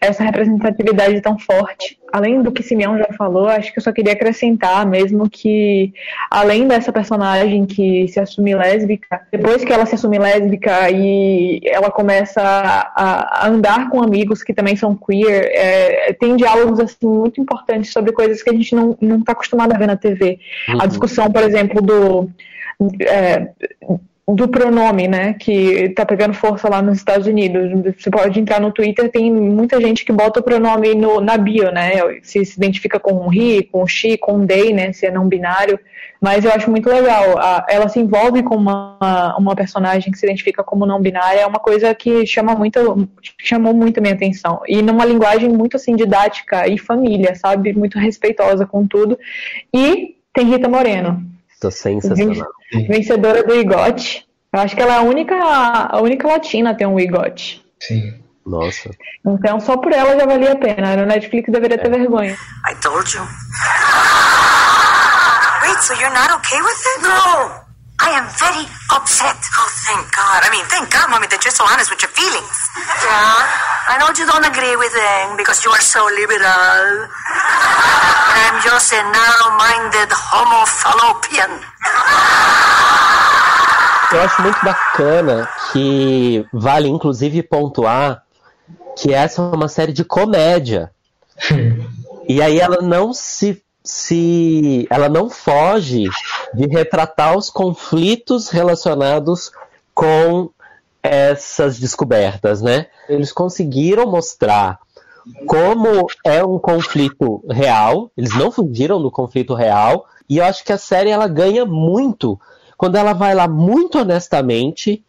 essa 0.00 0.24
representatividade 0.24 1.20
tão 1.20 1.38
forte. 1.38 1.98
Além 2.10 2.42
do 2.42 2.50
que 2.50 2.62
Simeão 2.62 2.96
já 2.96 3.08
falou, 3.18 3.48
acho 3.48 3.70
que 3.72 3.78
eu 3.78 3.82
só 3.82 3.92
queria 3.92 4.14
acrescentar 4.14 4.86
mesmo 4.86 5.28
que 5.28 5.92
além 6.30 6.66
dessa 6.66 6.90
personagem 6.90 7.66
que 7.66 8.08
se 8.08 8.18
assume 8.18 8.54
lésbica 8.54 9.17
depois 9.32 9.64
que 9.64 9.72
ela 9.72 9.84
se 9.86 9.94
assume 9.94 10.18
lésbica 10.18 10.90
e 10.90 11.60
ela 11.64 11.90
começa 11.90 12.40
a, 12.42 13.44
a 13.44 13.48
andar 13.48 13.90
com 13.90 14.02
amigos 14.02 14.42
que 14.42 14.54
também 14.54 14.76
são 14.76 14.94
queer, 14.94 15.50
é, 15.52 16.12
tem 16.14 16.36
diálogos 16.36 16.80
assim 16.80 16.96
muito 17.06 17.40
importantes 17.40 17.92
sobre 17.92 18.12
coisas 18.12 18.42
que 18.42 18.50
a 18.50 18.52
gente 18.52 18.74
não 18.74 18.96
não 19.00 19.18
está 19.18 19.32
acostumado 19.32 19.72
a 19.74 19.78
ver 19.78 19.86
na 19.86 19.96
TV. 19.96 20.38
Uhum. 20.68 20.80
A 20.82 20.86
discussão, 20.86 21.30
por 21.30 21.42
exemplo, 21.42 21.80
do 21.82 22.30
é, 23.04 23.48
do 24.34 24.46
pronome, 24.46 25.08
né? 25.08 25.32
Que 25.34 25.88
tá 25.90 26.04
pegando 26.04 26.34
força 26.34 26.68
lá 26.68 26.82
nos 26.82 26.98
Estados 26.98 27.26
Unidos. 27.26 27.70
Você 27.98 28.10
pode 28.10 28.38
entrar 28.38 28.60
no 28.60 28.70
Twitter, 28.70 29.10
tem 29.10 29.32
muita 29.32 29.80
gente 29.80 30.04
que 30.04 30.12
bota 30.12 30.40
o 30.40 30.42
pronome 30.42 30.94
no, 30.94 31.20
na 31.20 31.38
bio, 31.38 31.70
né? 31.72 31.92
Se, 32.22 32.44
se 32.44 32.56
identifica 32.58 33.00
com 33.00 33.14
um 33.26 33.32
he, 33.32 33.62
com 33.62 33.82
um 33.82 33.86
she, 33.86 34.18
com 34.18 34.34
um 34.34 34.46
they, 34.46 34.72
né? 34.74 34.92
Se 34.92 35.06
é 35.06 35.10
não 35.10 35.26
binário. 35.26 35.78
Mas 36.20 36.44
eu 36.44 36.52
acho 36.52 36.70
muito 36.70 36.90
legal. 36.90 37.38
A, 37.38 37.64
ela 37.70 37.88
se 37.88 38.00
envolve 38.00 38.42
com 38.42 38.54
uma, 38.56 39.34
uma 39.38 39.56
personagem 39.56 40.12
que 40.12 40.18
se 40.18 40.26
identifica 40.26 40.62
como 40.62 40.84
não 40.84 41.00
binária. 41.00 41.40
É 41.40 41.46
uma 41.46 41.60
coisa 41.60 41.94
que 41.94 42.26
chama 42.26 42.54
muito, 42.54 43.08
chamou 43.40 43.72
muito 43.72 44.00
minha 44.02 44.12
atenção. 44.14 44.60
E 44.68 44.82
numa 44.82 45.06
linguagem 45.06 45.48
muito, 45.48 45.76
assim, 45.78 45.96
didática 45.96 46.68
e 46.68 46.76
família, 46.76 47.34
sabe? 47.34 47.72
Muito 47.72 47.98
respeitosa 47.98 48.66
com 48.66 48.86
tudo. 48.86 49.18
E 49.74 50.16
tem 50.34 50.44
Rita 50.46 50.68
Moreno 50.68 51.18
Tô 51.60 51.70
sensacional. 51.70 52.48
Vencedora 52.88 53.42
do 53.44 53.54
Igote. 53.54 54.24
Eu 54.52 54.60
acho 54.60 54.76
que 54.76 54.82
ela 54.82 54.94
é 54.94 54.98
a 54.98 55.02
única, 55.02 55.34
a 55.34 56.00
única 56.00 56.26
latina 56.28 56.70
a 56.70 56.74
ter 56.74 56.86
um 56.86 56.98
Igote. 56.98 57.64
Sim. 57.80 58.14
Nossa. 58.46 58.90
Então 59.26 59.60
só 59.60 59.76
por 59.76 59.92
ela 59.92 60.18
já 60.18 60.24
valia 60.24 60.52
a 60.52 60.56
pena. 60.56 60.96
No 60.96 61.06
Netflix 61.06 61.50
deveria 61.52 61.74
é. 61.74 61.78
ter 61.82 61.90
vergonha. 61.90 62.32
I 62.70 62.74
told 62.80 63.12
you. 63.12 63.22
Wait, 65.62 65.82
so 65.84 65.92
you're 65.94 66.14
not 66.14 66.32
okay 66.32 66.60
with 66.62 66.82
it? 66.96 67.02
No. 67.02 67.68
I 68.00 68.10
am 68.16 68.28
very 68.38 68.64
upset. 68.96 69.36
Oh, 69.58 69.68
thank 69.86 70.06
God. 70.14 70.40
I 70.46 70.50
mean, 70.52 70.64
thank 70.66 70.88
God, 70.92 71.10
mommy, 71.10 71.26
that 71.26 71.40
you're 71.44 71.52
so 71.54 71.64
honest 71.64 71.90
with 71.90 72.00
your 72.00 72.12
feelings. 72.14 72.54
Yeah. 73.04 73.67
I 73.90 73.96
know 73.96 74.08
you 74.14 74.26
don't 74.26 74.44
agree 74.44 74.76
with 74.76 74.92
them 74.92 75.38
because 75.38 75.64
you 75.64 75.70
are 75.70 75.80
so 75.80 76.04
liberal. 76.04 77.08
I'm 78.36 78.60
just 78.68 78.92
a 78.92 79.02
narrow-minded 79.16 80.10
homo 80.12 81.58
Eu 84.12 84.20
acho 84.22 84.42
muito 84.42 84.60
bacana 84.62 85.48
que 85.72 86.46
vale 86.52 86.86
inclusive 86.88 87.42
pontuar 87.42 88.22
que 88.94 89.14
essa 89.14 89.40
é 89.40 89.44
uma 89.46 89.68
série 89.68 89.94
de 89.94 90.04
comédia. 90.04 90.90
e 92.28 92.42
aí 92.42 92.60
ela 92.60 92.82
não 92.82 93.14
se 93.14 93.62
se 93.82 94.86
ela 94.90 95.08
não 95.08 95.30
foge 95.30 96.04
de 96.52 96.66
retratar 96.66 97.34
os 97.38 97.48
conflitos 97.48 98.50
relacionados 98.50 99.50
com 99.94 100.50
essas 101.08 101.78
descobertas, 101.78 102.60
né? 102.60 102.86
Eles 103.08 103.32
conseguiram 103.32 104.06
mostrar 104.10 104.78
como 105.46 105.88
é 106.24 106.44
um 106.44 106.58
conflito 106.58 107.42
real, 107.50 108.10
eles 108.16 108.34
não 108.36 108.50
fugiram 108.50 109.00
do 109.00 109.10
conflito 109.10 109.54
real, 109.54 110.06
e 110.28 110.38
eu 110.38 110.44
acho 110.44 110.64
que 110.64 110.72
a 110.72 110.78
série 110.78 111.10
ela 111.10 111.26
ganha 111.28 111.64
muito 111.64 112.38
quando 112.76 112.96
ela 112.96 113.12
vai 113.12 113.34
lá 113.34 113.48
muito 113.48 113.98
honestamente 113.98 115.02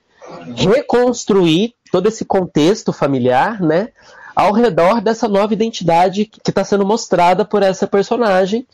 reconstruir 0.55 1.73
todo 1.91 2.07
esse 2.07 2.25
contexto 2.25 2.91
familiar, 2.93 3.61
né? 3.61 3.89
Ao 4.35 4.53
redor 4.53 5.01
dessa 5.01 5.27
nova 5.27 5.53
identidade 5.53 6.25
que 6.25 6.49
está 6.49 6.63
sendo 6.63 6.85
mostrada 6.85 7.43
por 7.43 7.61
essa 7.61 7.85
personagem 7.87 8.65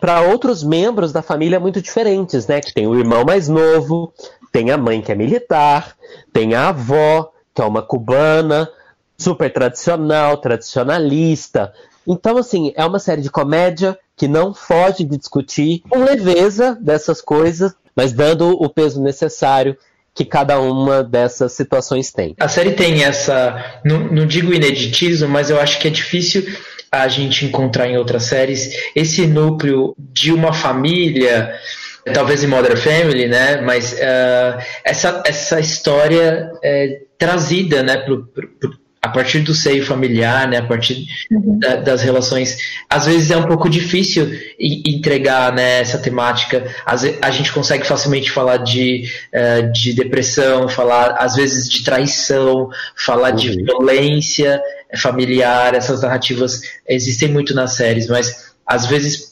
para 0.00 0.22
outros 0.22 0.64
membros 0.64 1.12
da 1.12 1.22
família 1.22 1.60
muito 1.60 1.80
diferentes, 1.80 2.46
né? 2.46 2.60
Que 2.60 2.72
tem 2.72 2.86
o 2.86 2.98
irmão 2.98 3.24
mais 3.24 3.48
novo, 3.48 4.12
tem 4.52 4.70
a 4.70 4.76
mãe 4.76 5.00
que 5.00 5.10
é 5.10 5.14
militar, 5.14 5.96
tem 6.30 6.52
a 6.54 6.68
avó, 6.68 7.30
que 7.54 7.62
é 7.62 7.64
uma 7.64 7.80
cubana, 7.80 8.68
super 9.16 9.50
tradicional, 9.50 10.36
tradicionalista. 10.36 11.72
Então, 12.06 12.36
assim, 12.36 12.70
é 12.76 12.84
uma 12.84 12.98
série 12.98 13.22
de 13.22 13.30
comédia 13.30 13.98
que 14.14 14.28
não 14.28 14.52
foge 14.52 15.04
de 15.04 15.16
discutir 15.16 15.80
com 15.88 16.04
leveza 16.04 16.76
dessas 16.80 17.22
coisas, 17.22 17.72
mas 17.96 18.12
dando 18.12 18.50
o 18.62 18.68
peso 18.68 19.02
necessário 19.02 19.74
que 20.14 20.24
cada 20.24 20.60
uma 20.60 21.02
dessas 21.02 21.52
situações 21.52 22.12
tem. 22.12 22.34
A 22.38 22.46
série 22.46 22.72
tem 22.72 23.02
essa, 23.02 23.80
não, 23.82 24.00
não 24.12 24.26
digo 24.26 24.52
ineditismo, 24.52 25.26
mas 25.28 25.48
eu 25.48 25.58
acho 25.58 25.80
que 25.80 25.88
é 25.88 25.90
difícil 25.90 26.44
a 26.90 27.08
gente 27.08 27.46
encontrar 27.46 27.88
em 27.88 27.96
outras 27.96 28.24
séries 28.24 28.70
esse 28.94 29.26
núcleo 29.26 29.94
de 29.98 30.30
uma 30.30 30.52
família 30.52 31.58
talvez 32.12 32.42
em 32.42 32.46
Modern 32.46 32.76
Family, 32.76 33.28
né? 33.28 33.60
Mas 33.60 33.92
uh, 33.92 34.60
essa, 34.84 35.22
essa 35.24 35.60
história 35.60 36.50
é 36.62 37.00
trazida, 37.18 37.82
né? 37.82 37.98
Pro, 37.98 38.26
pro, 38.26 38.48
pro, 38.58 38.82
a 39.04 39.08
partir 39.08 39.40
do 39.40 39.52
seio 39.52 39.84
familiar, 39.84 40.46
né? 40.48 40.58
A 40.58 40.66
partir 40.66 41.04
uhum. 41.30 41.58
da, 41.58 41.76
das 41.76 42.02
relações, 42.02 42.56
às 42.88 43.04
vezes 43.06 43.30
é 43.32 43.36
um 43.36 43.46
pouco 43.48 43.68
difícil 43.68 44.30
entregar 44.60 45.52
né, 45.52 45.80
essa 45.80 45.98
temática. 45.98 46.64
As 46.86 47.02
a 47.20 47.30
gente 47.30 47.50
consegue 47.50 47.84
facilmente 47.84 48.30
falar 48.30 48.58
de, 48.58 49.08
uh, 49.34 49.72
de 49.72 49.92
depressão, 49.92 50.68
falar 50.68 51.16
às 51.18 51.34
vezes 51.34 51.68
de 51.68 51.82
traição, 51.84 52.68
falar 52.96 53.30
uhum. 53.30 53.36
de 53.36 53.62
violência 53.64 54.60
familiar. 54.96 55.74
Essas 55.74 56.02
narrativas 56.02 56.60
existem 56.88 57.26
muito 57.28 57.54
nas 57.54 57.72
séries, 57.74 58.06
mas 58.06 58.52
às 58.64 58.86
vezes 58.86 59.31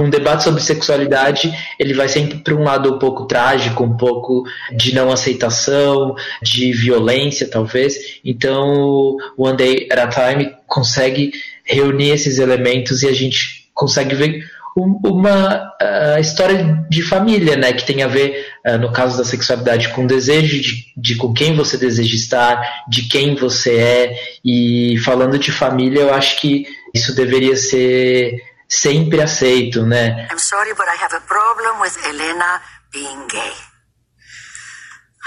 num 0.00 0.08
debate 0.10 0.44
sobre 0.44 0.62
sexualidade, 0.62 1.52
ele 1.78 1.92
vai 1.92 2.08
sempre 2.08 2.38
para 2.38 2.54
um 2.54 2.62
lado 2.64 2.94
um 2.94 2.98
pouco 2.98 3.26
trágico, 3.26 3.84
um 3.84 3.96
pouco 3.98 4.44
de 4.72 4.94
não 4.94 5.12
aceitação, 5.12 6.14
de 6.42 6.72
violência, 6.72 7.46
talvez. 7.50 7.96
Então, 8.24 9.16
One 9.36 9.56
Day 9.58 9.88
at 9.92 9.98
a 9.98 10.06
Time 10.08 10.52
consegue 10.66 11.32
reunir 11.64 12.10
esses 12.12 12.38
elementos 12.38 13.02
e 13.02 13.08
a 13.08 13.12
gente 13.12 13.66
consegue 13.74 14.14
ver 14.14 14.42
uma 14.76 15.68
uh, 15.82 16.18
história 16.20 16.86
de 16.88 17.02
família, 17.02 17.54
né, 17.56 17.72
que 17.74 17.84
tem 17.84 18.02
a 18.02 18.06
ver, 18.06 18.46
uh, 18.66 18.78
no 18.78 18.90
caso 18.92 19.18
da 19.18 19.24
sexualidade, 19.24 19.88
com 19.90 20.04
o 20.04 20.06
desejo 20.06 20.60
de, 20.60 20.84
de, 20.96 21.14
com 21.16 21.34
quem 21.34 21.54
você 21.54 21.76
deseja 21.76 22.14
estar, 22.14 22.84
de 22.88 23.02
quem 23.02 23.34
você 23.34 23.74
é, 23.76 24.14
e 24.44 24.96
falando 25.04 25.38
de 25.38 25.50
família, 25.52 26.00
eu 26.00 26.14
acho 26.14 26.40
que 26.40 26.64
isso 26.94 27.14
deveria 27.14 27.56
ser 27.56 28.34
sempre 28.70 29.20
aceito, 29.20 29.84
né? 29.84 30.28
I'm 30.30 30.38
sorry, 30.38 30.72
but 30.74 30.86
I 30.86 30.94
have 31.02 31.12
a 31.16 31.20
problem 31.26 31.80
with 31.80 31.96
Helena 32.00 32.62
being 32.92 33.26
gay. 33.26 33.54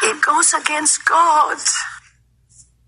It 0.03 0.21
goes 0.23 0.53
against 0.53 1.03
God. 1.03 1.57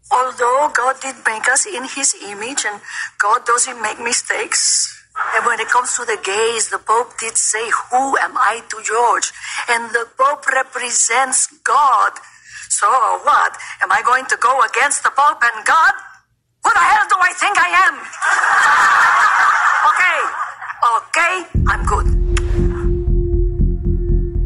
Although 0.09 0.71
God 0.73 1.01
did 1.01 1.15
make 1.27 1.51
us 1.51 1.65
in 1.65 1.83
His 1.83 2.15
image 2.25 2.63
and 2.65 2.79
God 3.19 3.45
doesn't 3.45 3.81
make 3.81 3.99
mistakes. 3.99 4.89
And 5.35 5.45
when 5.45 5.59
it 5.59 5.67
comes 5.67 5.95
to 5.97 6.05
the 6.05 6.17
gays, 6.23 6.69
the 6.69 6.79
Pope 6.79 7.17
did 7.19 7.35
say, 7.37 7.67
Who 7.91 8.17
am 8.17 8.37
I 8.37 8.61
to 8.69 8.81
George? 8.83 9.33
And 9.69 9.91
the 9.91 10.07
Pope 10.17 10.47
represents 10.47 11.47
God. 11.63 12.13
So 12.69 12.87
what? 13.23 13.53
Am 13.83 13.91
I 13.91 14.01
going 14.05 14.25
to 14.27 14.37
go 14.39 14.61
against 14.63 15.03
the 15.03 15.11
Pope 15.15 15.41
and 15.43 15.65
God? 15.65 15.93
Who 16.63 16.71
the 16.71 16.79
hell 16.79 17.05
do 17.09 17.15
I 17.19 17.33
think 17.33 17.55
I 17.57 17.69
am? 17.87 17.95
okay. 19.93 20.44
Okay, 20.85 21.41
I'm 21.67 21.81
good. 21.87 22.05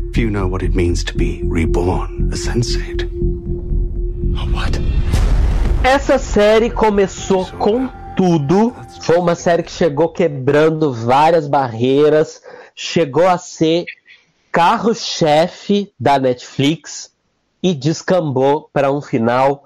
If 0.10 0.16
you 0.18 0.30
know 0.30 0.48
what 0.48 0.64
it 0.64 0.74
means 0.74 1.04
to 1.04 1.14
be 1.18 1.42
reborn, 1.44 2.30
a 2.32 2.38
sensate. 2.40 3.10
what? 4.54 4.72
Essa 5.84 6.18
série 6.18 6.70
começou 6.70 7.44
so, 7.44 7.50
é 7.50 7.58
com 7.58 7.90
tudo. 8.16 8.74
Foi 9.02 9.18
uma 9.18 9.36
série 9.36 9.64
que 9.64 9.72
chegou 9.72 10.14
quebrando 10.14 10.94
várias 10.94 11.46
barreiras, 11.46 12.42
chegou 12.74 13.28
a 13.28 13.38
ser 13.38 13.84
carro-chefe 14.50 15.92
da 16.00 16.18
Netflix 16.18 17.12
e 17.62 17.74
descambou 17.76 18.70
para 18.72 18.94
um 18.94 19.02
final 19.02 19.66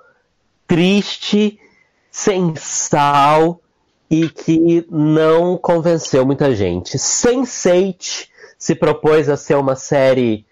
triste, 0.68 1.60
sem 2.10 2.56
sal, 2.56 3.62
e 4.14 4.30
que 4.30 4.86
não 4.92 5.58
convenceu 5.58 6.24
muita 6.24 6.54
gente. 6.54 6.98
Sense8 7.00 8.28
se 8.60 8.76
propôs 8.76 9.28
a 9.28 9.36
ser 9.36 9.56
uma 9.56 9.76
série 9.76 10.46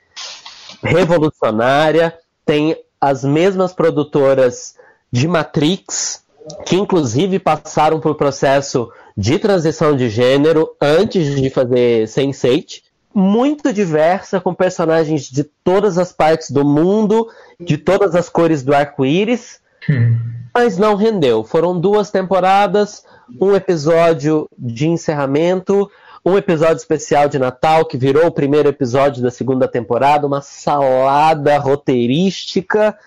revolucionária, 0.84 2.18
tem 2.44 2.76
as 3.00 3.24
mesmas 3.24 3.72
produtoras 3.72 4.76
de 5.12 5.28
Matrix, 5.28 6.24
que 6.66 6.76
inclusive 6.76 7.38
passaram 7.38 8.00
por 8.00 8.16
processo 8.16 8.90
de 9.16 9.38
transição 9.38 9.96
de 9.96 10.10
gênero 10.10 10.76
antes 10.82 11.40
de 11.40 11.48
fazer 11.52 12.06
Sense8. 12.08 12.82
Muito 13.14 13.72
diversa, 13.72 14.42
com 14.42 14.56
personagens 14.56 15.30
de 15.30 15.44
todas 15.44 16.00
as 16.00 16.12
partes 16.12 16.50
do 16.50 16.66
mundo, 16.66 17.30
de 17.60 17.78
todas 17.78 18.16
as 18.16 18.28
cores 18.28 18.64
do 18.64 18.74
arco-íris. 18.74 19.60
Hum. 19.88 20.18
Mas 20.54 20.78
não 20.78 20.96
rendeu. 20.96 21.44
Foram 21.44 21.80
duas 21.80 22.12
temporadas, 22.12 23.04
um 23.40 23.54
episódio 23.56 24.48
de 24.58 24.88
encerramento, 24.88 25.90
um 26.26 26.38
episódio 26.38 26.78
especial 26.78 27.30
de 27.30 27.40
Natal 27.40 27.86
que 27.86 27.98
virou 27.98 28.28
o 28.28 28.32
primeiro 28.32 28.68
episódio 28.70 29.24
da 29.24 29.32
segunda 29.32 29.68
temporada, 29.68 30.28
uma 30.28 30.42
salada 30.42 31.58
roteirística 31.58 32.98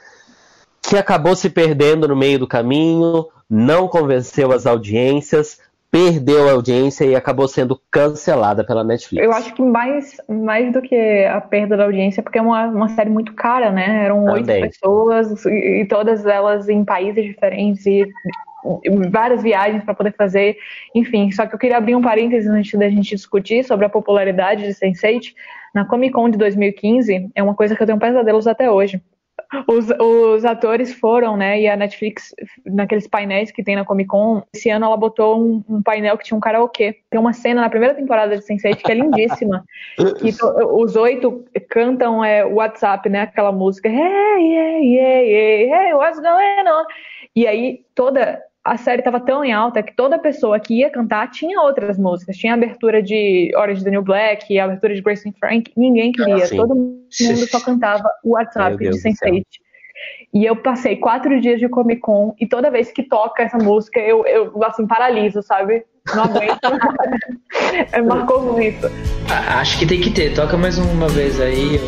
que 0.83 0.97
acabou 0.97 1.37
se 1.37 1.49
perdendo 1.51 2.09
no 2.09 2.17
meio 2.17 2.39
do 2.39 2.47
caminho, 2.47 3.27
não 3.49 3.89
convenceu 3.89 4.53
as 4.53 4.67
audiências, 4.67 5.59
perdeu 5.95 6.49
a 6.49 6.53
audiência 6.55 7.05
e 7.05 7.15
acabou 7.15 7.47
sendo 7.47 7.81
cancelada 7.89 8.65
pela 8.65 8.83
Netflix. 8.83 9.25
Eu 9.25 9.33
acho 9.33 9.55
que 9.55 9.63
mais, 9.63 10.17
mais 10.29 10.73
do 10.73 10.83
que 10.83 10.97
a 11.31 11.41
perda 11.41 11.77
da 11.77 11.85
audiência, 11.85 12.21
porque 12.21 12.37
é 12.37 12.43
uma, 12.43 12.67
uma 12.67 12.89
série 12.89 13.11
muito 13.11 13.33
cara, 13.33 13.71
né? 13.71 14.05
Eram 14.05 14.25
tá 14.25 14.33
oito 14.33 14.47
pessoas 14.47 15.45
e, 15.47 15.83
e, 15.83 15.87
todas 15.87 16.27
elas 16.27 16.69
em 16.69 16.85
países 16.85 17.25
diferentes 17.25 17.87
e 17.87 18.05
várias 19.09 19.41
viagens 19.41 19.85
para 19.85 19.95
poder 19.95 20.13
fazer, 20.17 20.57
enfim. 20.93 21.31
Só 21.31 21.47
que 21.47 21.55
eu 21.55 21.59
queria 21.61 21.77
abrir 21.77 21.95
um 21.95 22.03
parênteses 22.03 22.51
antes 22.51 22.77
da 22.77 22.89
gente 22.89 23.15
discutir 23.15 23.63
sobre 23.65 23.87
a 23.87 23.89
popularidade 23.89 24.65
de 24.65 24.71
Sense8. 24.71 25.33
Na 25.73 25.85
Comic 25.85 26.13
Con 26.13 26.29
de 26.29 26.37
2015, 26.39 27.31
é 27.33 27.41
uma 27.41 27.55
coisa 27.55 27.77
que 27.77 27.83
eu 27.85 27.87
tenho 27.87 28.01
pesadelos 28.01 28.49
até 28.49 28.69
hoje 28.69 29.01
os, 29.69 29.87
os 30.01 30.45
atores 30.45 30.95
foram, 30.95 31.37
né? 31.37 31.61
E 31.61 31.69
a 31.69 31.77
Netflix, 31.77 32.35
naqueles 32.65 33.07
painéis 33.07 33.51
que 33.51 33.63
tem 33.63 33.77
na 33.77 33.85
Comic 33.85 34.09
Con, 34.09 34.43
esse 34.53 34.71
ano 34.71 34.87
ela 34.87 34.97
botou 34.97 35.41
um, 35.41 35.65
um 35.69 35.83
painel 35.83 36.17
que 36.19 36.25
tinha 36.25 36.37
um 36.37 36.41
karaokê. 36.41 36.99
Tem 37.11 37.21
uma 37.21 37.33
cena 37.33 37.61
na 37.61 37.71
primeira 37.71 37.95
temporada 37.95 38.37
de 38.37 38.45
Sense8 38.45 38.77
que 38.83 38.93
é 38.93 38.95
lindíssima. 38.95 39.65
que 40.19 40.37
to, 40.37 40.47
os 40.77 40.97
oito 40.97 41.45
cantam 41.69 42.25
é, 42.25 42.45
WhatsApp, 42.45 43.09
né? 43.09 43.23
Aquela 43.23 43.53
música. 43.53 43.89
Hey, 43.89 43.95
hey, 43.99 44.99
hey, 44.99 45.33
hey, 45.35 45.73
hey, 45.73 45.95
what's 45.95 46.19
going 46.19 46.69
on? 46.71 46.85
E 47.35 47.47
aí 47.47 47.85
toda 47.95 48.41
a 48.65 48.77
série 48.79 49.01
estava 49.03 49.21
tão 49.21 49.45
em 49.45 49.53
alta 49.53 49.83
que 49.83 49.95
toda 49.95 50.19
pessoa 50.19 50.59
que 50.59 50.77
ia 50.81 50.89
cantar 50.91 51.31
tinha 51.31 51.61
outras 51.61 51.99
músicas. 51.99 52.37
Tinha 52.39 52.55
a 52.55 52.57
abertura 52.57 53.03
de 53.03 53.53
Hora 53.55 53.75
de 53.75 53.85
Daniel 53.85 54.01
Black, 54.03 54.59
a 54.59 54.65
abertura 54.65 54.95
de 54.95 55.03
Grace 55.03 55.29
and 55.29 55.33
Frank. 55.39 55.71
Ninguém 55.77 56.11
queria. 56.13 56.37
Ah, 56.37 56.49
Todo 56.49 56.75
mundo 56.75 56.99
só 57.51 57.61
cantava 57.61 58.09
o 58.25 58.31
WhatsApp 58.31 58.79
de 58.79 58.97
Sense8. 59.03 59.45
E 60.33 60.43
eu 60.45 60.55
passei 60.57 60.97
quatro 60.97 61.39
dias 61.41 61.61
de 61.61 61.69
Comic 61.69 62.01
Con 62.01 62.35
e 62.41 62.47
toda 62.49 62.71
vez 62.71 62.91
que 62.91 63.03
toca 63.03 63.43
essa 63.45 63.57
música, 63.59 64.01
eu, 64.01 64.25
eu 64.27 64.51
assim, 64.65 64.87
paraliso, 64.87 65.43
sabe? 65.43 65.85
Não 66.15 66.25
aguento. 66.25 66.61
é, 67.93 68.01
marcou 68.03 68.53
muito. 68.55 68.87
Acho 69.59 69.79
que 69.79 69.85
tem 69.87 70.01
que 70.01 70.11
ter. 70.11 70.33
Toca 70.35 70.57
mais 70.57 70.79
uma 70.79 71.09
vez 71.09 71.39
aí. 71.39 71.79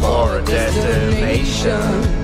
for 0.00 0.38
a 0.38 0.42
destination. 0.42 2.18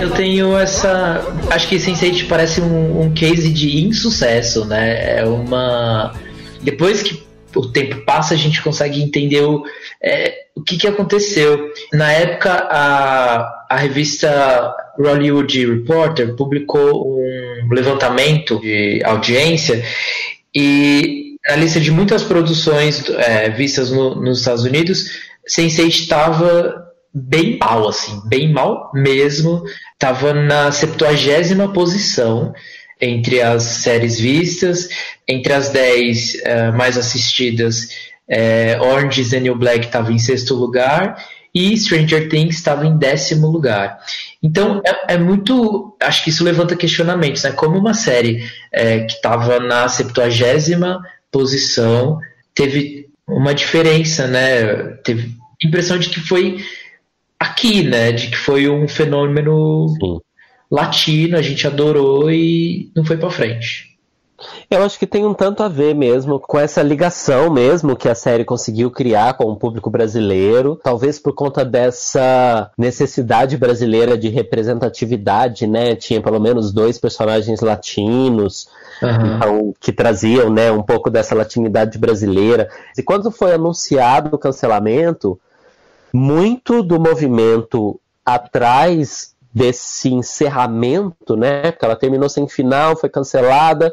Eu 0.00 0.10
tenho 0.10 0.56
essa. 0.56 1.20
Acho 1.50 1.68
que 1.68 1.76
Sense8 1.76 2.26
parece 2.26 2.60
um, 2.62 3.02
um 3.02 3.12
case 3.12 3.52
de 3.52 3.84
insucesso, 3.86 4.64
né? 4.64 5.18
É 5.20 5.24
uma. 5.26 6.12
Depois 6.62 7.02
que 7.02 7.22
o 7.54 7.66
tempo 7.66 8.02
passa, 8.06 8.32
a 8.32 8.36
gente 8.36 8.62
consegue 8.62 9.02
entender 9.02 9.42
o, 9.42 9.62
é, 10.02 10.39
o 10.60 10.62
que, 10.62 10.76
que 10.76 10.86
aconteceu? 10.86 11.70
Na 11.92 12.12
época, 12.12 12.52
a, 12.70 13.64
a 13.70 13.76
revista 13.76 14.74
Hollywood 14.98 15.74
Reporter 15.74 16.36
publicou 16.36 17.16
um 17.18 17.68
levantamento 17.74 18.60
de 18.60 19.00
audiência 19.04 19.82
e 20.54 21.36
na 21.48 21.56
lista 21.56 21.80
de 21.80 21.90
muitas 21.90 22.22
produções 22.22 23.02
é, 23.08 23.48
vistas 23.48 23.90
no, 23.90 24.14
nos 24.16 24.40
Estados 24.40 24.62
Unidos, 24.64 25.04
Sense8 25.48 25.88
estava 25.88 26.86
bem 27.12 27.58
mal, 27.58 27.88
assim, 27.88 28.20
bem 28.26 28.52
mal 28.52 28.90
mesmo. 28.94 29.64
Estava 29.94 30.32
na 30.34 30.70
70 30.70 31.68
posição 31.72 32.52
entre 33.00 33.40
as 33.40 33.62
séries 33.62 34.20
vistas, 34.20 34.88
entre 35.26 35.52
as 35.54 35.70
10 35.70 36.34
uh, 36.34 36.38
é, 36.46 36.72
mais 36.72 36.98
assistidas 36.98 37.88
é, 38.30 38.80
Orange 38.80 39.22
is 39.22 39.30
the 39.32 39.40
New 39.40 39.56
Black 39.56 39.86
estava 39.86 40.12
em 40.12 40.18
sexto 40.18 40.54
lugar 40.54 41.20
e 41.52 41.76
Stranger 41.76 42.28
Things 42.28 42.54
estava 42.54 42.86
em 42.86 42.96
décimo 42.96 43.48
lugar. 43.48 43.98
Então 44.40 44.80
é, 44.86 45.14
é, 45.14 45.18
muito. 45.18 45.96
Acho 46.00 46.22
que 46.22 46.30
isso 46.30 46.44
levanta 46.44 46.76
questionamentos, 46.76 47.42
né? 47.42 47.50
Como 47.50 47.76
uma 47.76 47.92
série 47.92 48.48
é, 48.70 49.00
que 49.00 49.14
estava 49.14 49.58
na 49.58 49.88
70 49.88 51.00
posição 51.30 52.20
teve 52.54 53.08
uma 53.26 53.52
diferença, 53.52 54.28
né? 54.28 54.60
Teve 55.04 55.34
impressão 55.62 55.98
de 55.98 56.08
que 56.08 56.20
foi 56.20 56.64
aqui, 57.38 57.82
né? 57.82 58.12
De 58.12 58.28
que 58.28 58.36
foi 58.38 58.68
um 58.70 58.86
fenômeno 58.86 59.88
Sim. 59.88 60.20
latino, 60.70 61.36
a 61.36 61.42
gente 61.42 61.66
adorou 61.66 62.30
e 62.30 62.92
não 62.96 63.04
foi 63.04 63.16
para 63.16 63.30
frente. 63.30 63.89
Eu 64.70 64.82
acho 64.82 64.98
que 64.98 65.06
tem 65.06 65.24
um 65.26 65.34
tanto 65.34 65.62
a 65.62 65.68
ver 65.68 65.94
mesmo 65.94 66.38
com 66.40 66.58
essa 66.58 66.80
ligação 66.82 67.50
mesmo 67.52 67.96
que 67.96 68.08
a 68.08 68.14
série 68.14 68.44
conseguiu 68.44 68.90
criar 68.90 69.34
com 69.34 69.44
o 69.44 69.56
público 69.56 69.90
brasileiro, 69.90 70.80
talvez 70.82 71.18
por 71.18 71.34
conta 71.34 71.64
dessa 71.64 72.70
necessidade 72.78 73.56
brasileira 73.56 74.16
de 74.16 74.28
representatividade, 74.28 75.66
né? 75.66 75.94
Tinha 75.94 76.22
pelo 76.22 76.40
menos 76.40 76.72
dois 76.72 76.98
personagens 76.98 77.60
latinos, 77.60 78.68
Uhum. 79.02 79.34
Então, 79.36 79.74
que 79.80 79.92
traziam 79.94 80.50
né, 80.50 80.70
um 80.70 80.82
pouco 80.82 81.08
dessa 81.08 81.34
latinidade 81.34 81.96
brasileira. 81.96 82.68
E 82.98 83.02
quando 83.02 83.30
foi 83.30 83.54
anunciado 83.54 84.36
o 84.36 84.38
cancelamento, 84.38 85.40
muito 86.12 86.82
do 86.82 87.00
movimento 87.00 87.98
atrás 88.26 89.32
desse 89.54 90.10
encerramento, 90.12 91.34
né? 91.34 91.70
Porque 91.70 91.84
ela 91.86 91.96
terminou 91.96 92.28
sem 92.28 92.46
final, 92.46 92.94
foi 92.94 93.08
cancelada, 93.08 93.90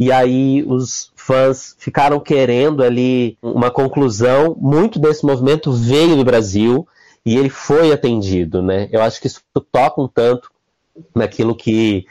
e 0.00 0.10
aí 0.10 0.64
os 0.66 1.12
fãs 1.14 1.76
ficaram 1.78 2.18
querendo 2.18 2.82
ali 2.82 3.36
uma 3.42 3.70
conclusão. 3.70 4.56
Muito 4.58 4.98
desse 4.98 5.26
movimento 5.26 5.70
veio 5.70 6.16
do 6.16 6.24
Brasil 6.24 6.88
e 7.24 7.36
ele 7.36 7.50
foi 7.50 7.92
atendido, 7.92 8.62
né? 8.62 8.88
Eu 8.90 9.02
acho 9.02 9.20
que 9.20 9.26
isso 9.26 9.42
toca 9.70 10.00
um 10.00 10.08
tanto 10.08 10.48
naquilo 11.14 11.54
que 11.54 12.06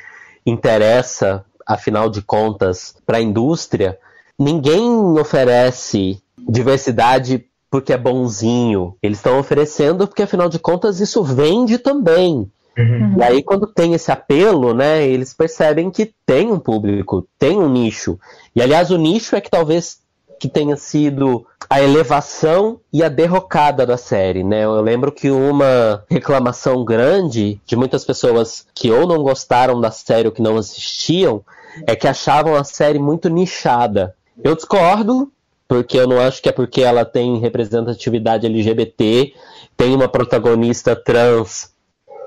interessa, 0.46 1.44
afinal 1.66 2.10
de 2.12 2.22
contas, 2.22 2.96
para 3.08 3.18
a 3.18 3.22
indústria. 3.22 3.98
Ninguém 4.38 4.88
oferece 5.20 6.22
diversidade 6.48 7.44
porque 7.72 7.92
é 7.92 7.98
bonzinho. 7.98 8.96
Eles 9.02 9.18
estão 9.18 9.40
oferecendo 9.40 10.06
porque, 10.08 10.22
afinal 10.22 10.48
de 10.48 10.60
contas, 10.60 11.00
isso 11.00 11.24
vende 11.24 11.80
também. 11.80 12.52
Uhum. 12.80 13.16
E 13.20 13.24
aí, 13.24 13.44
quando 13.44 13.68
tem 13.68 13.94
esse 13.94 14.10
apelo, 14.10 14.74
né, 14.74 15.06
eles 15.06 15.34
percebem 15.34 15.92
que 15.92 16.14
tem 16.26 16.50
um 16.50 16.58
público, 16.60 17.28
tem 17.38 17.58
um 17.58 17.68
nicho. 17.70 18.18
E 18.56 18.62
aliás, 18.62 18.90
o 18.90 18.98
nicho 18.98 19.36
é 19.36 19.42
que 19.42 19.50
talvez 19.52 20.00
que 20.40 20.48
tenha 20.48 20.78
sido 20.78 21.46
a 21.70 21.82
elevação 21.82 22.80
e 22.94 23.04
a 23.04 23.10
derrocada 23.10 23.86
da 23.86 23.98
série, 23.98 24.42
né? 24.42 24.64
Eu 24.64 24.80
lembro 24.80 25.12
que 25.12 25.30
uma 25.30 26.02
reclamação 26.10 26.86
grande 26.86 27.60
de 27.66 27.76
muitas 27.76 28.06
pessoas 28.06 28.66
que 28.74 28.90
ou 28.90 29.06
não 29.06 29.22
gostaram 29.22 29.82
da 29.82 29.92
série 29.92 30.30
ou 30.30 30.34
que 30.34 30.42
não 30.42 30.56
assistiam 30.56 31.42
é 31.86 31.94
que 31.94 32.08
achavam 32.08 32.56
a 32.56 32.64
série 32.64 33.00
muito 33.00 33.28
nichada. 33.28 34.16
Eu 34.42 34.56
discordo, 34.56 35.30
porque 35.68 35.98
eu 35.98 36.08
não 36.08 36.22
acho 36.22 36.42
que 36.42 36.48
é 36.48 36.52
porque 36.54 36.82
ela 36.84 37.04
tem 37.04 37.38
representatividade 37.40 38.46
LGBT, 38.46 39.34
tem 39.76 39.94
uma 39.94 40.08
protagonista 40.08 40.96
trans 40.96 41.74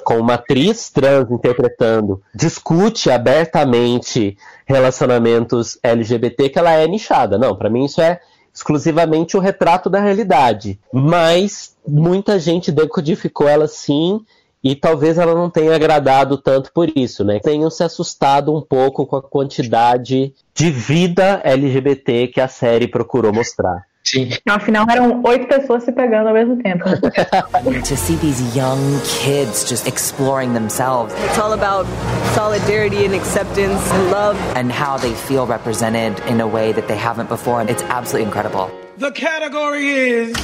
com 0.02 0.18
uma 0.18 0.34
atriz 0.34 0.90
trans 0.90 1.30
interpretando, 1.30 2.20
discute 2.34 3.10
abertamente 3.10 4.36
relacionamentos 4.66 5.78
LGBT, 5.82 6.50
que 6.50 6.58
ela 6.58 6.72
é 6.72 6.86
nichada. 6.86 7.38
Não, 7.38 7.56
para 7.56 7.70
mim 7.70 7.84
isso 7.84 8.00
é 8.00 8.20
exclusivamente 8.54 9.36
o 9.36 9.40
retrato 9.40 9.88
da 9.88 10.00
realidade. 10.00 10.78
Mas 10.92 11.74
muita 11.86 12.38
gente 12.38 12.70
decodificou 12.70 13.48
ela 13.48 13.66
sim, 13.66 14.20
e 14.64 14.76
talvez 14.76 15.18
ela 15.18 15.34
não 15.34 15.50
tenha 15.50 15.74
agradado 15.74 16.38
tanto 16.38 16.70
por 16.72 16.88
isso, 16.94 17.24
né? 17.24 17.40
Tenham 17.40 17.68
se 17.68 17.82
assustado 17.82 18.54
um 18.56 18.60
pouco 18.60 19.04
com 19.04 19.16
a 19.16 19.22
quantidade 19.22 20.32
de 20.54 20.70
vida 20.70 21.40
LGBT 21.42 22.28
que 22.28 22.40
a 22.40 22.46
série 22.46 22.86
procurou 22.86 23.32
mostrar. 23.32 23.84
Sim. 24.04 24.30
No 24.46 24.58
final 24.58 24.84
eram 24.90 25.22
oito 25.24 25.46
pessoas 25.46 25.84
se 25.84 25.92
pegando 25.92 26.28
ao 26.28 26.34
mesmo 26.34 26.56
tempo. 26.56 26.84
to 27.84 27.96
see 27.96 28.16
these 28.16 28.40
young 28.56 29.00
kids 29.20 29.64
just 29.68 29.86
exploring 29.86 30.52
themselves. 30.54 31.14
It's 31.24 31.38
all 31.38 31.52
about 31.52 31.86
solidarity 32.34 33.04
and 33.06 33.14
acceptance 33.14 33.90
and 33.92 34.10
love. 34.10 34.32
And 34.56 34.70
how 34.72 34.98
they 34.98 35.12
feel 35.14 35.46
represented 35.46 36.18
in 36.26 36.40
a 36.40 36.46
way 36.46 36.72
that 36.72 36.88
they 36.88 36.96
haven't 36.96 37.28
before. 37.28 37.62
It's 37.68 37.82
absolutely 37.84 38.26
incredible. 38.26 38.70
The 38.98 39.10
category 39.12 39.88
is 39.88 40.36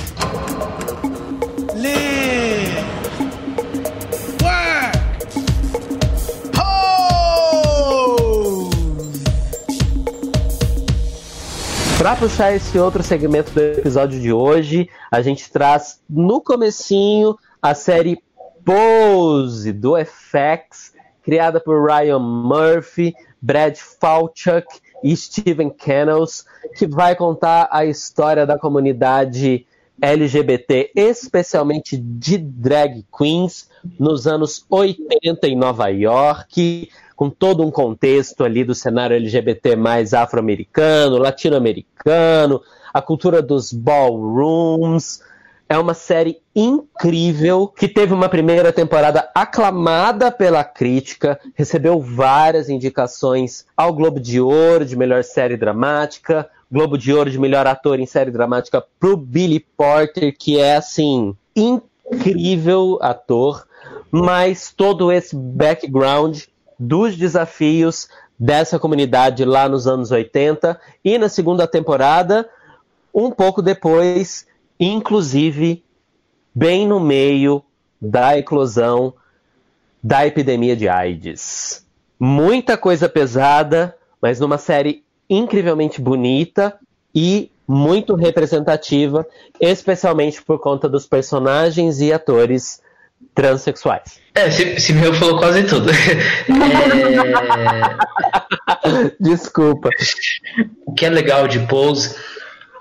Live. 1.74 2.97
Para 12.08 12.16
puxar 12.20 12.54
esse 12.54 12.78
outro 12.78 13.02
segmento 13.02 13.50
do 13.52 13.60
episódio 13.60 14.18
de 14.18 14.32
hoje, 14.32 14.88
a 15.10 15.20
gente 15.20 15.50
traz 15.52 16.00
no 16.08 16.40
comecinho 16.40 17.36
a 17.60 17.74
série 17.74 18.18
Pose 18.64 19.72
do 19.74 19.92
FX, 19.94 20.94
criada 21.22 21.60
por 21.60 21.86
Ryan 21.86 22.18
Murphy, 22.18 23.14
Brad 23.42 23.76
Falchuk 23.76 24.66
e 25.04 25.14
Steven 25.14 25.68
Kennels, 25.68 26.46
que 26.78 26.86
vai 26.86 27.14
contar 27.14 27.68
a 27.70 27.84
história 27.84 28.46
da 28.46 28.58
comunidade 28.58 29.66
LGBT, 30.00 30.90
especialmente 30.96 31.94
de 31.94 32.38
drag 32.38 33.04
queens, 33.14 33.68
nos 34.00 34.26
anos 34.26 34.64
80 34.70 35.46
em 35.46 35.54
Nova 35.54 35.88
York 35.90 36.88
com 37.18 37.28
todo 37.28 37.64
um 37.64 37.70
contexto 37.72 38.44
ali 38.44 38.62
do 38.62 38.76
cenário 38.76 39.16
LGBT 39.16 39.74
mais 39.74 40.14
afro-americano, 40.14 41.18
latino-americano, 41.18 42.62
a 42.94 43.02
cultura 43.02 43.42
dos 43.42 43.72
ballrooms. 43.72 45.20
É 45.68 45.76
uma 45.76 45.94
série 45.94 46.38
incrível 46.54 47.66
que 47.66 47.88
teve 47.88 48.14
uma 48.14 48.28
primeira 48.28 48.72
temporada 48.72 49.28
aclamada 49.34 50.30
pela 50.30 50.62
crítica, 50.62 51.40
recebeu 51.56 52.00
várias 52.00 52.68
indicações 52.68 53.66
ao 53.76 53.92
Globo 53.92 54.20
de 54.20 54.40
Ouro 54.40 54.84
de 54.84 54.94
melhor 54.96 55.24
série 55.24 55.56
dramática, 55.56 56.48
Globo 56.70 56.96
de 56.96 57.12
Ouro 57.12 57.28
de 57.32 57.38
melhor 57.38 57.66
ator 57.66 57.98
em 57.98 58.06
série 58.06 58.30
dramática 58.30 58.80
pro 59.00 59.16
Billy 59.16 59.58
Porter, 59.76 60.36
que 60.38 60.56
é 60.56 60.76
assim, 60.76 61.34
incrível 61.56 62.96
ator, 63.02 63.66
mas 64.08 64.72
todo 64.74 65.10
esse 65.10 65.34
background 65.34 66.42
dos 66.78 67.16
desafios 67.16 68.08
dessa 68.38 68.78
comunidade 68.78 69.44
lá 69.44 69.68
nos 69.68 69.86
anos 69.88 70.10
80 70.12 70.80
e 71.04 71.18
na 71.18 71.28
segunda 71.28 71.66
temporada, 71.66 72.48
um 73.12 73.30
pouco 73.30 73.60
depois, 73.60 74.46
inclusive 74.78 75.82
bem 76.54 76.86
no 76.86 77.00
meio 77.00 77.64
da 78.00 78.38
eclosão 78.38 79.12
da 80.02 80.24
epidemia 80.26 80.76
de 80.76 80.88
AIDS. 80.88 81.84
Muita 82.20 82.76
coisa 82.78 83.08
pesada, 83.08 83.96
mas 84.22 84.38
numa 84.38 84.58
série 84.58 85.02
incrivelmente 85.28 86.00
bonita 86.00 86.78
e 87.14 87.50
muito 87.66 88.14
representativa, 88.14 89.26
especialmente 89.60 90.40
por 90.42 90.58
conta 90.60 90.88
dos 90.88 91.06
personagens 91.06 92.00
e 92.00 92.12
atores 92.12 92.80
transexuais. 93.34 94.20
É, 94.34 94.50
Simeu 94.50 95.12
falou 95.14 95.38
quase 95.38 95.64
tudo. 95.64 95.90
é... 95.90 95.96
Desculpa. 99.20 99.88
O 100.86 100.92
que 100.94 101.06
é 101.06 101.10
legal 101.10 101.46
de 101.48 101.60
Pose 101.60 102.14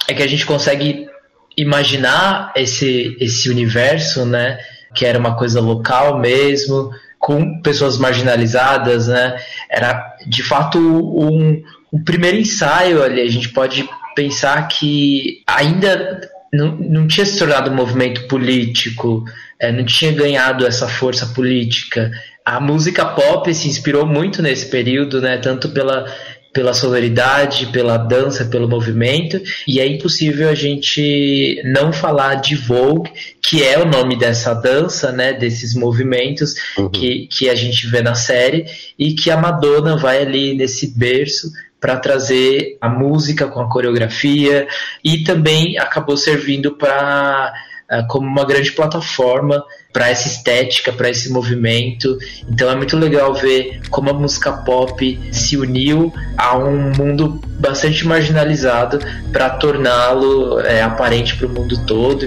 é 0.08 0.14
que 0.14 0.24
a 0.24 0.28
gente 0.28 0.46
consegue 0.46 1.08
imaginar 1.56 2.54
esse, 2.56 3.16
esse 3.20 3.50
universo, 3.50 4.26
né? 4.26 4.60
Que 4.96 5.06
era 5.06 5.18
uma 5.20 5.36
coisa 5.36 5.60
local 5.60 6.20
mesmo, 6.20 6.92
com 7.20 7.62
pessoas 7.62 7.98
marginalizadas, 7.98 9.08
né? 9.08 9.38
Era 9.70 10.16
de 10.26 10.44
fato 10.44 10.78
um, 10.80 11.62
um 11.94 12.04
primeiro 12.04 12.38
ensaio 12.38 13.04
ali. 13.04 13.22
A 13.22 13.30
gente 13.30 13.50
pode 13.50 13.88
pensar 14.16 14.68
que 14.68 15.44
ainda 15.46 16.22
não, 16.52 16.76
não 16.76 17.08
tinha 17.08 17.26
se 17.26 17.38
tornado 17.38 17.70
um 17.70 17.76
movimento 17.76 18.28
político, 18.28 19.24
é, 19.60 19.72
não 19.72 19.84
tinha 19.84 20.12
ganhado 20.12 20.66
essa 20.66 20.88
força 20.88 21.26
política. 21.28 22.12
A 22.46 22.60
música 22.60 23.06
pop 23.06 23.52
se 23.54 23.68
inspirou 23.68 24.06
muito 24.06 24.42
nesse 24.42 24.68
período, 24.68 25.20
né? 25.22 25.38
Tanto 25.38 25.70
pela 25.70 26.06
pela 26.54 26.74
sonoridade, 26.74 27.68
pela 27.68 27.98
dança, 27.98 28.46
pelo 28.46 28.68
movimento, 28.68 29.40
e 29.68 29.80
é 29.80 29.86
impossível 29.86 30.50
a 30.50 30.56
gente 30.56 31.62
não 31.64 31.94
falar 31.94 32.36
de 32.36 32.56
Vogue, 32.56 33.12
que 33.44 33.62
é 33.62 33.78
o 33.78 33.86
nome 33.86 34.18
dessa 34.18 34.56
dança, 34.56 35.12
né, 35.12 35.34
desses 35.34 35.76
movimentos 35.76 36.56
uhum. 36.80 36.90
que, 36.90 37.28
que 37.28 37.48
a 37.48 37.54
gente 37.54 37.86
vê 37.86 38.02
na 38.02 38.16
série, 38.16 38.66
e 38.98 39.14
que 39.14 39.30
a 39.30 39.38
Madonna 39.38 39.98
vai 39.98 40.20
ali 40.24 40.56
nesse 40.56 40.98
berço 40.98 41.52
para 41.80 41.98
trazer 41.98 42.76
a 42.82 42.90
música 42.90 43.46
com 43.46 43.62
a 43.62 43.70
coreografia, 43.72 44.68
e 45.04 45.20
também 45.24 45.78
acabou 45.78 46.18
servindo 46.18 46.72
para 46.76 47.54
ah, 47.90 48.04
como 48.04 48.28
uma 48.28 48.44
grande 48.46 48.70
plataforma 48.74 49.64
para 49.94 50.10
essa 50.10 50.28
estética, 50.28 50.92
para 50.92 51.10
esse 51.10 51.32
movimento. 51.32 52.18
Então 52.52 52.70
é 52.70 52.76
muito 52.76 52.98
legal 52.98 53.34
ver 53.34 53.80
como 53.90 54.10
a 54.10 54.14
música 54.14 54.52
pop 54.52 55.18
se 55.32 55.56
uniu 55.56 56.14
a 56.38 56.58
um 56.58 56.92
mundo 56.98 57.40
bastante 57.58 58.06
marginalizado 58.06 59.00
para 59.32 59.52
torná-lo 59.52 60.60
é, 60.60 60.82
aparente 60.82 61.38
para 61.38 61.48
o 61.48 61.50
mundo 61.50 61.78
todo. 61.86 62.26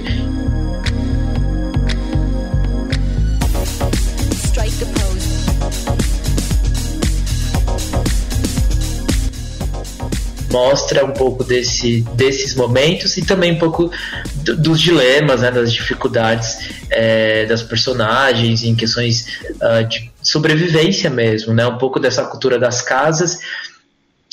mostra 10.50 11.04
um 11.04 11.12
pouco 11.12 11.44
desse, 11.44 12.02
desses 12.14 12.54
momentos 12.54 13.16
e 13.16 13.24
também 13.24 13.52
um 13.52 13.58
pouco 13.58 13.90
do, 14.36 14.56
dos 14.56 14.80
dilemas, 14.80 15.40
né, 15.42 15.50
das 15.50 15.72
dificuldades 15.72 16.70
é, 16.90 17.46
das 17.46 17.62
personagens 17.62 18.64
em 18.64 18.74
questões 18.74 19.26
uh, 19.54 19.86
de 19.88 20.10
sobrevivência 20.22 21.08
mesmo, 21.08 21.54
né, 21.54 21.66
um 21.66 21.78
pouco 21.78 21.98
dessa 22.00 22.24
cultura 22.24 22.58
das 22.58 22.82
casas 22.82 23.38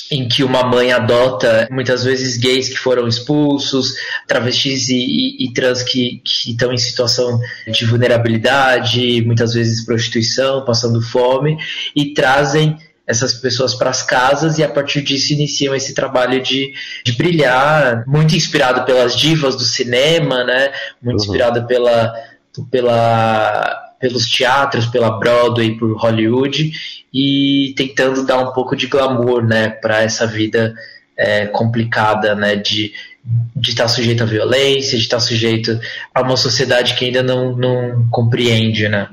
em 0.10 0.26
que 0.26 0.42
uma 0.42 0.64
mãe 0.64 0.92
adota 0.94 1.68
muitas 1.70 2.06
vezes 2.06 2.38
gays 2.38 2.70
que 2.70 2.78
foram 2.78 3.10
expulsos, 3.10 3.94
travestis 4.26 4.88
e, 4.88 4.96
e, 4.96 5.46
e 5.46 5.54
trans 5.54 5.84
que, 5.84 6.22
que 6.24 6.52
estão 6.52 6.72
em 6.74 6.78
situação 6.78 7.42
de 7.70 7.84
vulnerabilidade, 7.84 9.22
muitas 9.24 9.54
vezes 9.54 9.86
prostituição, 9.86 10.64
passando 10.64 11.02
fome, 11.02 11.58
e 11.94 12.14
trazem 12.14 12.78
essas 13.08 13.34
pessoas 13.34 13.74
para 13.74 13.90
as 13.90 14.04
casas 14.04 14.58
e 14.58 14.64
a 14.64 14.68
partir 14.70 15.02
disso 15.02 15.32
iniciam 15.32 15.74
esse 15.74 15.94
trabalho 15.96 16.44
de, 16.44 16.74
de 17.06 17.14
brilhar, 17.14 18.04
muito 18.06 18.36
inspirado 18.36 18.84
pelas 18.84 19.16
divas 19.16 19.56
do 19.56 19.64
cinema, 19.64 20.44
né? 20.44 20.74
Muito 21.02 21.18
uhum. 21.22 21.26
inspirado 21.26 21.66
pela, 21.66 22.14
pela, 22.70 23.94
pelos 23.98 24.26
teatros, 24.30 24.86
pela 24.88 25.18
Broadway, 25.18 25.76
por 25.78 25.94
Hollywood 25.98 26.70
e 27.14 27.74
tentando 27.78 28.26
dar 28.26 28.40
um 28.40 28.52
pouco 28.52 28.76
de 28.76 28.88
glamour, 28.88 29.42
né, 29.42 29.70
para 29.70 30.04
essa 30.04 30.28
vida 30.28 30.76
é, 31.18 31.48
complicada, 31.48 32.36
né, 32.36 32.58
de 32.58 32.92
de 33.54 33.72
estar 33.72 33.84
tá 33.84 33.90
sujeito 33.90 34.24
à 34.24 34.26
violência, 34.26 34.98
de 34.98 35.04
estar 35.04 35.18
tá 35.18 35.20
sujeito 35.20 35.78
a 36.16 36.22
uma 36.22 36.38
sociedade 36.38 36.94
que 36.94 37.04
ainda 37.04 37.22
não, 37.22 37.54
não 37.58 38.08
compreende, 38.10 38.88
né? 38.88 39.10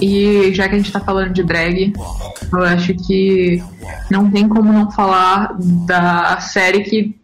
E 0.00 0.52
já 0.54 0.68
que 0.68 0.74
a 0.74 0.78
gente 0.78 0.92
tá 0.92 1.00
falando 1.00 1.32
de 1.32 1.42
drag, 1.42 1.92
eu 2.52 2.62
acho 2.64 2.94
que 2.94 3.62
não 4.10 4.30
tem 4.30 4.48
como 4.48 4.72
não 4.72 4.90
falar 4.90 5.56
da 5.86 6.38
série 6.40 6.82
que 6.84 7.16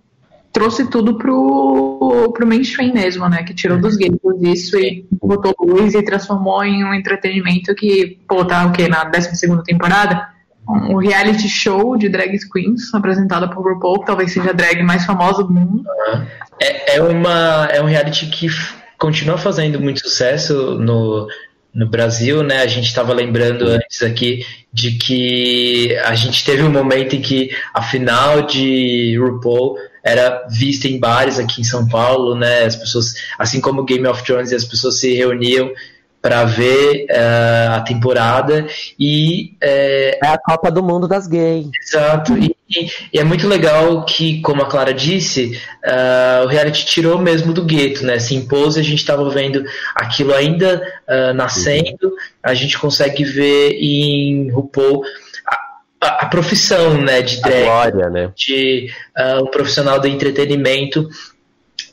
trouxe 0.52 0.88
tudo 0.88 1.16
pro, 1.18 2.32
pro 2.34 2.46
mainstream 2.46 2.92
mesmo, 2.92 3.28
né? 3.28 3.42
Que 3.42 3.54
tirou 3.54 3.78
dos 3.78 3.96
games 3.96 4.18
isso 4.42 4.76
e 4.78 5.06
botou 5.22 5.54
luz 5.60 5.94
e 5.94 6.02
transformou 6.04 6.62
em 6.64 6.84
um 6.84 6.94
entretenimento 6.94 7.74
que, 7.74 8.18
pô, 8.28 8.44
tá 8.44 8.66
o 8.66 8.72
quê? 8.72 8.88
Na 8.88 9.04
12 9.04 9.30
temporada? 9.64 10.28
Um 10.66 10.96
reality 10.96 11.46
show 11.48 11.96
de 11.96 12.08
drag 12.08 12.38
queens 12.50 12.92
apresentada 12.94 13.50
por 13.50 13.62
RuPaul, 13.64 14.00
que 14.00 14.06
talvez 14.06 14.32
seja 14.32 14.50
a 14.50 14.54
drag 14.54 14.82
mais 14.82 15.04
famosa 15.04 15.44
do 15.44 15.52
mundo. 15.52 15.82
É, 16.60 16.96
é, 16.96 17.02
uma, 17.02 17.66
é 17.70 17.82
um 17.82 17.86
reality 17.86 18.30
que 18.30 18.46
continua 18.98 19.36
fazendo 19.36 19.78
muito 19.78 20.00
sucesso 20.00 20.78
no, 20.78 21.26
no 21.74 21.88
Brasil, 21.88 22.42
né? 22.42 22.58
A 22.58 22.66
gente 22.68 22.86
estava 22.86 23.12
lembrando 23.12 23.66
antes 23.66 24.02
aqui 24.02 24.46
de 24.72 24.92
que 24.92 25.98
a 26.04 26.14
gente 26.14 26.44
teve 26.44 26.62
um 26.62 26.70
momento 26.70 27.16
em 27.16 27.20
que 27.20 27.50
a 27.74 27.82
final 27.82 28.42
de 28.42 29.18
RuPaul 29.18 29.74
era 30.04 30.46
vista 30.48 30.86
em 30.86 30.98
bares 31.00 31.38
aqui 31.38 31.62
em 31.62 31.64
São 31.64 31.88
Paulo, 31.88 32.36
né? 32.36 32.64
As 32.64 32.76
pessoas, 32.76 33.14
assim 33.38 33.60
como 33.60 33.82
Game 33.84 34.06
of 34.06 34.22
Thrones, 34.24 34.52
as 34.52 34.64
pessoas 34.64 35.00
se 35.00 35.12
reuniam 35.14 35.72
para 36.22 36.44
ver 36.44 37.06
uh, 37.10 37.72
a 37.74 37.80
temporada 37.80 38.66
e 38.98 39.50
uh, 39.56 39.58
é 39.62 40.18
a 40.22 40.38
Copa 40.38 40.70
do 40.70 40.82
Mundo 40.82 41.08
das 41.08 41.26
Gays. 41.26 41.66
Exato. 41.88 42.38
E 42.38 42.53
e 43.12 43.18
é 43.18 43.24
muito 43.24 43.46
legal 43.46 44.04
que, 44.06 44.40
como 44.40 44.62
a 44.62 44.66
Clara 44.66 44.94
disse, 44.94 45.60
uh, 45.86 46.44
o 46.44 46.46
reality 46.46 46.86
tirou 46.86 47.18
mesmo 47.18 47.52
do 47.52 47.62
gueto, 47.64 48.04
né? 48.06 48.18
Se 48.18 48.34
impôs, 48.34 48.78
a 48.78 48.82
gente 48.82 49.00
estava 49.00 49.28
vendo 49.28 49.62
aquilo 49.94 50.34
ainda 50.34 50.80
uh, 51.06 51.34
nascendo, 51.34 52.12
a 52.42 52.54
gente 52.54 52.78
consegue 52.78 53.22
ver 53.22 53.72
em 53.74 54.50
RuPaul 54.50 55.02
a, 55.46 55.56
a, 56.00 56.08
a 56.22 56.26
profissão 56.26 56.96
né, 57.02 57.20
de 57.20 57.40
drag, 57.42 57.62
glória, 57.64 58.08
né? 58.08 58.32
de 58.34 58.86
uh, 59.16 59.20
ah, 59.20 59.40
um 59.42 59.46
profissional 59.50 60.00
do 60.00 60.06
entretenimento 60.08 61.06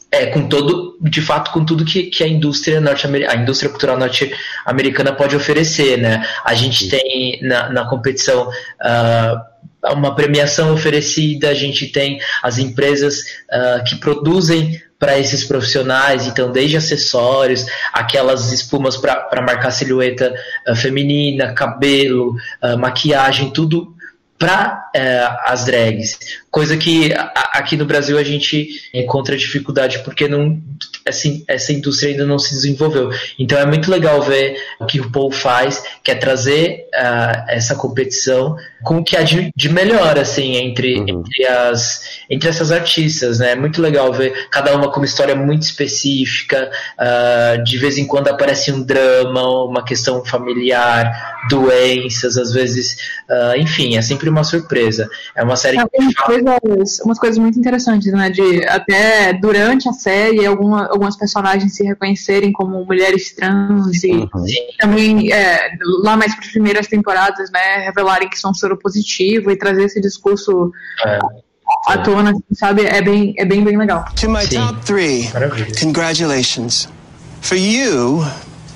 é, 0.09 0.27
com 0.27 0.47
todo, 0.47 0.97
de 1.01 1.21
fato, 1.21 1.51
com 1.51 1.65
tudo 1.65 1.83
que, 1.85 2.03
que 2.03 2.23
a 2.23 2.27
indústria 2.27 2.79
norte 2.81 3.05
a 3.25 3.35
indústria 3.35 3.69
cultural 3.69 3.97
norte-americana 3.97 5.13
pode 5.13 5.35
oferecer, 5.35 5.97
né? 5.97 6.25
A 6.45 6.53
gente 6.53 6.85
Sim. 6.85 6.89
tem 6.97 7.39
na, 7.43 7.69
na 7.69 7.89
competição 7.89 8.47
uh, 8.47 9.50
uma 9.89 10.13
premiação 10.15 10.73
oferecida, 10.73 11.49
a 11.49 11.53
gente 11.53 11.87
tem 11.87 12.19
as 12.43 12.57
empresas 12.59 13.19
uh, 13.19 13.83
que 13.87 13.95
produzem 13.95 14.79
para 14.99 15.17
esses 15.17 15.43
profissionais, 15.43 16.27
então 16.27 16.51
desde 16.51 16.77
acessórios, 16.77 17.65
aquelas 17.91 18.51
espumas 18.51 18.95
para 18.95 19.41
marcar 19.47 19.71
silhueta 19.71 20.31
uh, 20.69 20.75
feminina, 20.75 21.53
cabelo, 21.53 22.35
uh, 22.63 22.77
maquiagem, 22.77 23.49
tudo 23.51 23.95
para 24.41 24.89
é, 24.95 25.19
as 25.45 25.65
drags. 25.65 26.17
Coisa 26.49 26.75
que 26.75 27.13
a, 27.13 27.29
aqui 27.59 27.77
no 27.77 27.85
Brasil 27.85 28.17
a 28.17 28.23
gente 28.23 28.67
encontra 28.91 29.37
dificuldade 29.37 29.99
porque 29.99 30.27
não, 30.27 30.59
assim, 31.07 31.43
essa 31.47 31.71
indústria 31.71 32.09
ainda 32.09 32.25
não 32.25 32.39
se 32.39 32.49
desenvolveu. 32.55 33.11
Então 33.37 33.59
é 33.59 33.67
muito 33.67 33.91
legal 33.91 34.19
ver 34.23 34.57
o 34.79 34.85
que 34.87 34.99
o 34.99 35.11
Paul 35.11 35.29
faz, 35.31 35.83
que 36.03 36.09
é 36.09 36.15
trazer 36.15 36.87
uh, 36.89 37.45
essa 37.49 37.75
competição 37.75 38.55
com 38.83 38.97
o 38.97 39.03
que 39.03 39.15
há 39.15 39.21
de, 39.21 39.51
de 39.55 39.69
melhor 39.69 40.17
assim 40.17 40.55
entre, 40.55 40.95
uhum. 40.99 41.19
entre, 41.21 41.45
as, 41.45 42.01
entre 42.27 42.49
essas 42.49 42.71
artistas. 42.71 43.37
Né? 43.37 43.51
É 43.51 43.55
muito 43.55 43.79
legal 43.79 44.11
ver 44.11 44.47
cada 44.49 44.75
uma 44.75 44.89
com 44.91 44.99
uma 45.01 45.05
história 45.05 45.35
muito 45.35 45.61
específica. 45.61 46.71
Uh, 46.99 47.63
de 47.63 47.77
vez 47.77 47.99
em 47.99 48.07
quando 48.07 48.27
aparece 48.29 48.71
um 48.71 48.81
drama, 48.81 49.63
uma 49.65 49.85
questão 49.85 50.25
familiar, 50.25 51.45
doenças, 51.49 52.37
às 52.37 52.51
vezes, 52.53 52.97
é, 53.29 53.57
enfim, 53.57 53.97
é 53.97 54.01
sempre 54.01 54.30
uma 54.31 54.43
surpresa. 54.43 55.09
É 55.35 55.43
uma 55.43 55.55
série 55.55 55.77
é, 55.77 55.81
algumas 55.81 56.13
que. 56.15 56.21
Coisas, 56.23 56.99
umas 57.01 57.19
coisas 57.19 57.37
muito 57.37 57.59
interessantes, 57.59 58.11
né? 58.11 58.29
De 58.29 58.65
até 58.67 59.33
durante 59.33 59.87
a 59.87 59.93
série, 59.93 60.45
alguma, 60.45 60.85
algumas 60.87 61.15
personagens 61.15 61.75
se 61.75 61.83
reconhecerem 61.83 62.51
como 62.51 62.83
mulheres 62.85 63.33
trans 63.35 64.03
e 64.03 64.11
uhum. 64.11 64.29
também 64.79 65.31
é, 65.31 65.69
lá 66.03 66.15
mais 66.15 66.33
para 66.33 66.45
as 66.45 66.51
primeiras 66.51 66.87
temporadas, 66.87 67.51
né? 67.51 67.77
Revelarem 67.85 68.27
que 68.29 68.39
são 68.39 68.53
soropositivo 68.53 69.51
e 69.51 69.57
trazer 69.57 69.83
esse 69.83 70.01
discurso. 70.01 70.71
É. 71.05 71.19
À 71.87 71.99
tona, 71.99 72.33
sabe? 72.53 72.81
É 72.83 73.01
bem, 73.01 73.33
é 73.37 73.45
bem, 73.45 73.63
bem 73.63 73.77
legal. 73.77 74.03
To 74.19 74.29
my 74.29 74.45
Sim. 74.45 74.57
top 74.57 74.85
three, 74.85 75.29
congratulations. 75.79 76.89
For 77.41 77.55
you, 77.57 78.25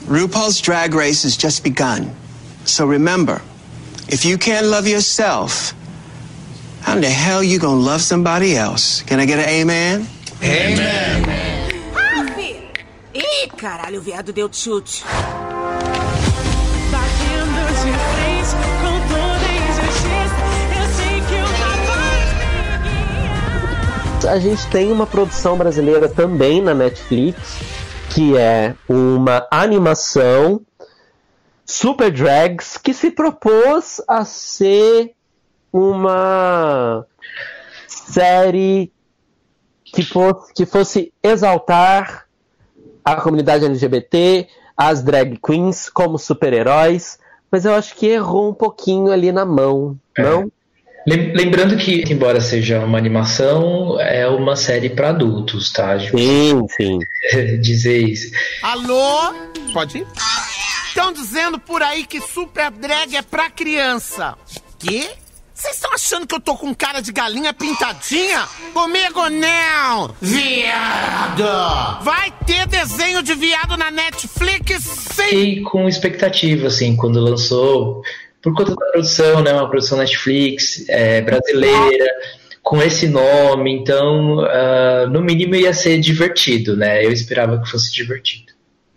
RuPaul's 0.08 0.62
Drag 0.62 0.94
Race 0.96 1.26
has 1.26 1.36
just 1.38 1.62
begun. 1.62 2.10
So 2.64 2.88
remember, 2.88 3.42
If 4.08 4.24
you 4.24 4.38
can't 4.38 4.68
love 4.68 4.88
yourself, 4.88 5.74
how 6.82 6.94
the 7.00 7.10
hell 7.10 7.42
you 7.44 7.58
gonna 7.58 7.80
love 7.82 8.02
somebody 8.02 8.56
else? 8.56 9.02
Can 9.02 9.20
I 9.20 9.26
get 9.26 9.40
an 9.40 9.50
amen? 9.50 10.06
Amen. 10.44 11.26
Ralph! 11.90 12.38
Ih, 13.14 13.50
caralho, 13.58 13.98
o 13.98 14.02
viado 14.04 14.32
deu 14.32 14.48
chute. 14.54 15.04
Batendo 16.92 17.66
de 17.66 17.98
frente 17.98 18.54
com 18.86 19.90
eu 20.78 20.92
sei 20.94 21.22
que 24.24 24.28
o 24.30 24.30
A 24.30 24.38
gente 24.38 24.68
tem 24.68 24.92
uma 24.92 25.08
produção 25.08 25.58
brasileira 25.58 26.08
também 26.08 26.62
na 26.62 26.76
Netflix, 26.76 27.40
que 28.12 28.38
é 28.38 28.76
uma 28.88 29.48
animação 29.50 30.62
Super 31.66 32.12
Drags, 32.12 32.78
que 32.78 32.94
se 32.94 33.10
propôs 33.10 34.02
a 34.08 34.24
ser 34.24 35.14
uma 35.74 37.04
série 37.88 38.92
que 39.84 40.04
fosse, 40.04 40.54
que 40.54 40.66
fosse 40.66 41.12
exaltar 41.24 42.26
a 43.04 43.16
comunidade 43.16 43.66
LGBT, 43.66 44.48
as 44.78 45.02
drag 45.04 45.38
queens 45.44 45.90
como 45.90 46.18
super-heróis, 46.20 47.18
mas 47.52 47.64
eu 47.66 47.74
acho 47.74 47.96
que 47.96 48.08
errou 48.08 48.50
um 48.52 48.54
pouquinho 48.54 49.12
ali 49.12 49.32
na 49.32 49.46
mão, 49.46 49.98
é. 50.18 50.22
não? 50.24 50.52
Lembrando 51.08 51.78
que, 51.78 52.02
embora 52.12 52.42
seja 52.42 52.80
uma 52.80 52.98
animação, 52.98 54.00
é 54.00 54.28
uma 54.28 54.56
série 54.56 54.90
para 54.90 55.10
adultos, 55.10 55.72
tá? 55.72 56.00
Sim, 56.00 56.66
sim. 56.76 56.98
Dizer 57.62 58.00
isso. 58.00 58.32
Alô? 58.64 59.34
Pode 59.72 60.00
ir? 60.00 60.08
Estão 60.98 61.12
dizendo 61.12 61.60
por 61.60 61.84
aí 61.84 62.06
que 62.06 62.22
super 62.22 62.72
drag 62.72 63.18
é 63.18 63.22
pra 63.22 63.50
criança. 63.50 64.34
Quê? 64.80 65.06
Vocês 65.54 65.76
estão 65.76 65.94
achando 65.94 66.26
que 66.26 66.34
eu 66.34 66.40
tô 66.40 66.56
com 66.56 66.74
cara 66.74 67.02
de 67.02 67.12
galinha 67.12 67.54
pintadinha? 67.54 68.48
Comigo 68.74 69.30
não, 69.30 70.16
viado! 70.22 72.02
Vai 72.02 72.32
ter 72.48 72.66
desenho 72.68 73.22
de 73.22 73.36
viado 73.36 73.76
na 73.76 73.92
Netflix, 73.92 74.84
sim! 74.84 75.24
Fiquei 75.26 75.62
com 75.64 75.86
expectativa, 75.90 76.68
assim, 76.68 76.96
quando 76.96 77.20
lançou, 77.20 78.02
por 78.42 78.54
conta 78.56 78.74
da 78.74 78.86
produção, 78.94 79.44
né? 79.44 79.52
Uma 79.52 79.68
produção 79.70 79.98
Netflix, 79.98 80.86
é, 80.88 81.20
brasileira, 81.20 82.08
com 82.64 82.82
esse 82.82 83.10
nome, 83.10 83.70
então, 83.74 84.38
uh, 84.38 85.10
no 85.12 85.22
mínimo 85.22 85.56
ia 85.56 85.74
ser 85.74 86.00
divertido, 86.00 86.78
né? 86.78 87.06
Eu 87.06 87.12
esperava 87.12 87.60
que 87.62 87.70
fosse 87.70 87.92
divertido. 87.92 88.55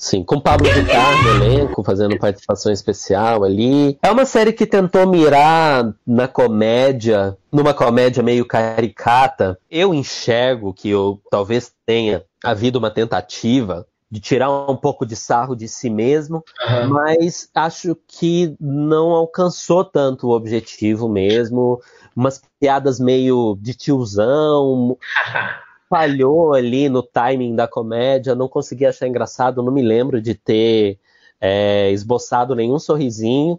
Sim, 0.09 0.25
com 0.25 0.41
Pablo 0.41 0.71
Vittar 0.73 1.23
no 1.23 1.29
elenco, 1.45 1.85
fazendo 1.85 2.19
participação 2.19 2.73
especial 2.73 3.45
ali. 3.45 3.99
É 4.03 4.11
uma 4.11 4.25
série 4.25 4.55
que 4.55 4.67
tentou 4.67 5.07
mirar 5.07 5.95
na 6.07 6.27
comédia, 6.27 7.37
numa 7.53 7.75
comédia 7.75 8.23
meio 8.23 8.47
caricata. 8.47 9.59
Eu 9.71 9.93
enxergo 9.93 10.73
que 10.73 10.89
eu 10.89 11.21
talvez 11.31 11.75
tenha 11.85 12.25
havido 12.43 12.79
uma 12.79 12.91
tentativa 12.91 13.87
de 14.11 14.19
tirar 14.19 14.49
um 14.51 14.77
pouco 14.77 15.05
de 15.05 15.15
sarro 15.15 15.55
de 15.55 15.69
si 15.69 15.91
mesmo, 15.91 16.37
uhum. 16.67 16.89
mas 16.89 17.51
acho 17.55 17.95
que 18.09 18.55
não 18.59 19.11
alcançou 19.11 19.85
tanto 19.85 20.29
o 20.29 20.35
objetivo 20.35 21.07
mesmo. 21.07 21.83
Umas 22.17 22.41
piadas 22.59 22.99
meio 22.99 23.59
de 23.61 23.75
tiozão, 23.75 24.97
falhou 25.89 26.55
ali 26.55 26.89
no 26.89 27.03
timing 27.03 27.55
da 27.57 27.67
comédia, 27.67 28.35
não 28.35 28.49
consegui 28.49 28.85
achar 28.85 29.09
engraçado, 29.09 29.63
não 29.63 29.73
me 29.73 29.83
lembro 29.83 30.21
de 30.21 30.35
ter 30.35 30.99
é, 31.41 31.91
esboçado 31.91 32.55
nenhum 32.55 32.79
sorrisinho. 32.79 33.59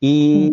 E, 0.00 0.50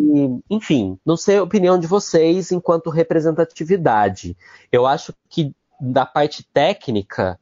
enfim, 0.50 0.98
não 1.04 1.16
sei 1.16 1.38
a 1.38 1.42
opinião 1.42 1.78
de 1.78 1.86
vocês 1.86 2.50
enquanto 2.52 2.90
representatividade. 2.90 4.36
Eu 4.70 4.86
acho 4.86 5.14
que 5.28 5.54
da 5.80 6.04
parte 6.06 6.42
técnica 6.52 7.38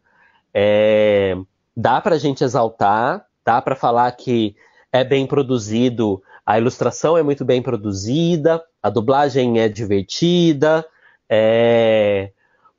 é, 0.55 1.37
dá 1.77 2.01
para 2.01 2.17
a 2.17 2.19
gente 2.19 2.43
exaltar, 2.45 3.27
dá 3.45 3.61
para 3.63 3.77
falar 3.77 4.11
que 4.13 4.57
é 4.93 5.03
bem 5.05 5.27
produzido, 5.27 6.23
a 6.45 6.59
ilustração 6.59 7.17
é 7.17 7.23
muito 7.23 7.45
bem 7.45 7.63
produzida, 7.63 8.63
a 8.83 8.91
dublagem 8.91 9.61
é 9.61 9.69
divertida, 9.69 10.85
é, 11.29 12.33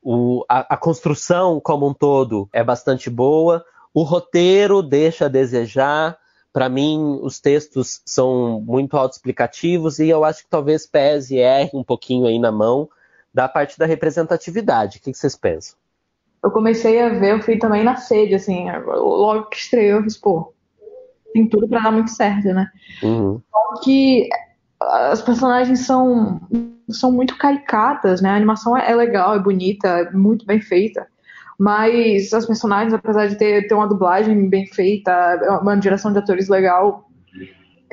o, 0.03 0.43
a, 0.49 0.73
a 0.75 0.77
construção 0.77 1.61
como 1.61 1.87
um 1.87 1.93
todo 1.93 2.49
é 2.51 2.61
bastante 2.61 3.09
boa. 3.09 3.63
O 3.93 4.03
roteiro 4.03 4.83
deixa 4.83 5.25
a 5.25 5.29
desejar. 5.29 6.17
Para 6.51 6.67
mim, 6.67 7.19
os 7.23 7.39
textos 7.39 8.01
são 8.05 8.61
muito 8.61 8.95
autoexplicativos 8.97 9.97
e 9.99 10.09
eu 10.09 10.23
acho 10.23 10.43
que 10.43 10.49
talvez 10.49 10.85
pese 10.85 11.35
e 11.35 11.39
erre 11.39 11.71
um 11.73 11.83
pouquinho 11.83 12.27
aí 12.27 12.37
na 12.37 12.51
mão 12.51 12.89
da 13.33 13.47
parte 13.47 13.79
da 13.79 13.85
representatividade. 13.85 14.99
O 14.99 15.01
que 15.01 15.13
vocês 15.17 15.35
pensam? 15.35 15.75
Eu 16.43 16.51
comecei 16.51 17.01
a 17.01 17.09
ver, 17.09 17.31
eu 17.35 17.41
fui 17.41 17.57
também 17.57 17.83
na 17.83 17.95
sede, 17.95 18.35
assim, 18.35 18.69
logo 18.69 19.45
que 19.45 19.55
estreou, 19.57 19.99
eu 19.99 20.03
fiz, 20.03 20.17
pô, 20.17 20.53
tem 21.33 21.47
tudo 21.47 21.67
para 21.69 21.81
dar 21.83 21.91
muito 21.91 22.11
certo, 22.11 22.49
né? 22.49 22.67
Uhum. 23.01 23.41
Só 23.49 23.81
que 23.81 24.27
as 24.81 25.21
personagens 25.21 25.79
são 25.87 26.41
são 26.89 27.11
muito 27.11 27.37
caricatas, 27.37 28.21
né? 28.21 28.29
A 28.29 28.35
animação 28.35 28.77
é, 28.77 28.91
é 28.91 28.95
legal, 28.95 29.35
é 29.35 29.39
bonita, 29.39 29.87
é 29.87 30.09
muito 30.11 30.45
bem 30.45 30.59
feita. 30.59 31.05
Mas 31.57 32.33
as 32.33 32.45
personagens, 32.45 32.93
apesar 32.93 33.27
de 33.27 33.35
ter, 33.35 33.67
ter 33.67 33.73
uma 33.73 33.87
dublagem 33.87 34.49
bem 34.49 34.65
feita, 34.67 35.11
é 35.11 35.49
uma 35.51 35.77
direção 35.77 36.11
de 36.11 36.19
atores 36.19 36.49
legal, 36.49 37.05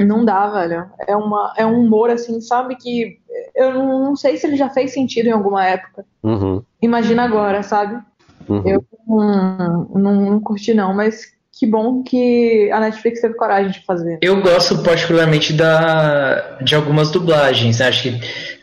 não 0.00 0.24
dá, 0.24 0.48
velho. 0.50 0.86
É, 1.06 1.14
uma, 1.14 1.52
é 1.58 1.66
um 1.66 1.84
humor, 1.84 2.10
assim, 2.10 2.40
sabe, 2.40 2.74
que 2.76 3.18
eu 3.54 3.74
não 3.74 4.16
sei 4.16 4.38
se 4.38 4.46
ele 4.46 4.56
já 4.56 4.70
fez 4.70 4.92
sentido 4.92 5.26
em 5.26 5.32
alguma 5.32 5.64
época. 5.66 6.04
Uhum. 6.22 6.62
Imagina 6.80 7.22
agora, 7.22 7.62
sabe? 7.62 8.00
Uhum. 8.48 8.62
Eu 8.66 8.82
não, 9.06 9.84
não, 9.94 10.14
não 10.30 10.40
curti, 10.40 10.72
não, 10.72 10.94
mas 10.96 11.26
que 11.52 11.66
bom 11.66 12.02
que 12.02 12.70
a 12.72 12.80
Netflix 12.80 13.20
teve 13.20 13.34
coragem 13.34 13.70
de 13.72 13.84
fazer. 13.84 14.18
Eu 14.22 14.40
gosto 14.40 14.82
particularmente 14.82 15.52
da, 15.52 16.56
de 16.62 16.74
algumas 16.74 17.10
dublagens. 17.10 17.80
Né? 17.80 17.88
Acho 17.88 18.02
que 18.04 18.18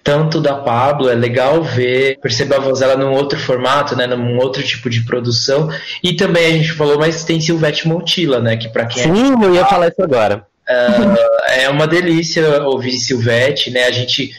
tanto 0.08 0.40
da 0.40 0.56
Pablo, 0.56 1.10
é 1.10 1.14
legal 1.16 1.62
ver, 1.62 2.18
perceber 2.22 2.56
a 2.56 2.60
voz 2.60 2.80
dela 2.80 2.96
num 2.96 3.12
outro 3.12 3.38
formato, 3.38 3.94
né, 3.94 4.08
num 4.08 4.38
outro 4.38 4.64
tipo 4.64 4.90
de 4.90 5.02
produção. 5.04 5.70
E 6.02 6.16
também 6.16 6.46
a 6.48 6.52
gente 6.58 6.72
falou, 6.72 6.98
mas 6.98 7.26
tem 7.26 7.42
Silvete 7.42 7.86
Montila, 7.90 8.40
né, 8.40 8.56
que 8.56 8.70
para 8.70 8.86
quem 8.86 9.04
é 9.04 9.06
Sim, 9.14 9.42
é... 9.44 9.46
eu 9.46 9.54
ia 9.56 9.66
falar 9.66 9.90
isso 9.90 10.02
agora. 10.02 10.46
Uh, 10.70 11.52
é 11.52 11.70
uma 11.70 11.86
delícia 11.86 12.64
ouvir 12.64 12.94
Silvete, 12.94 13.70
né? 13.70 13.84
A 13.84 13.92
gente 13.92 14.32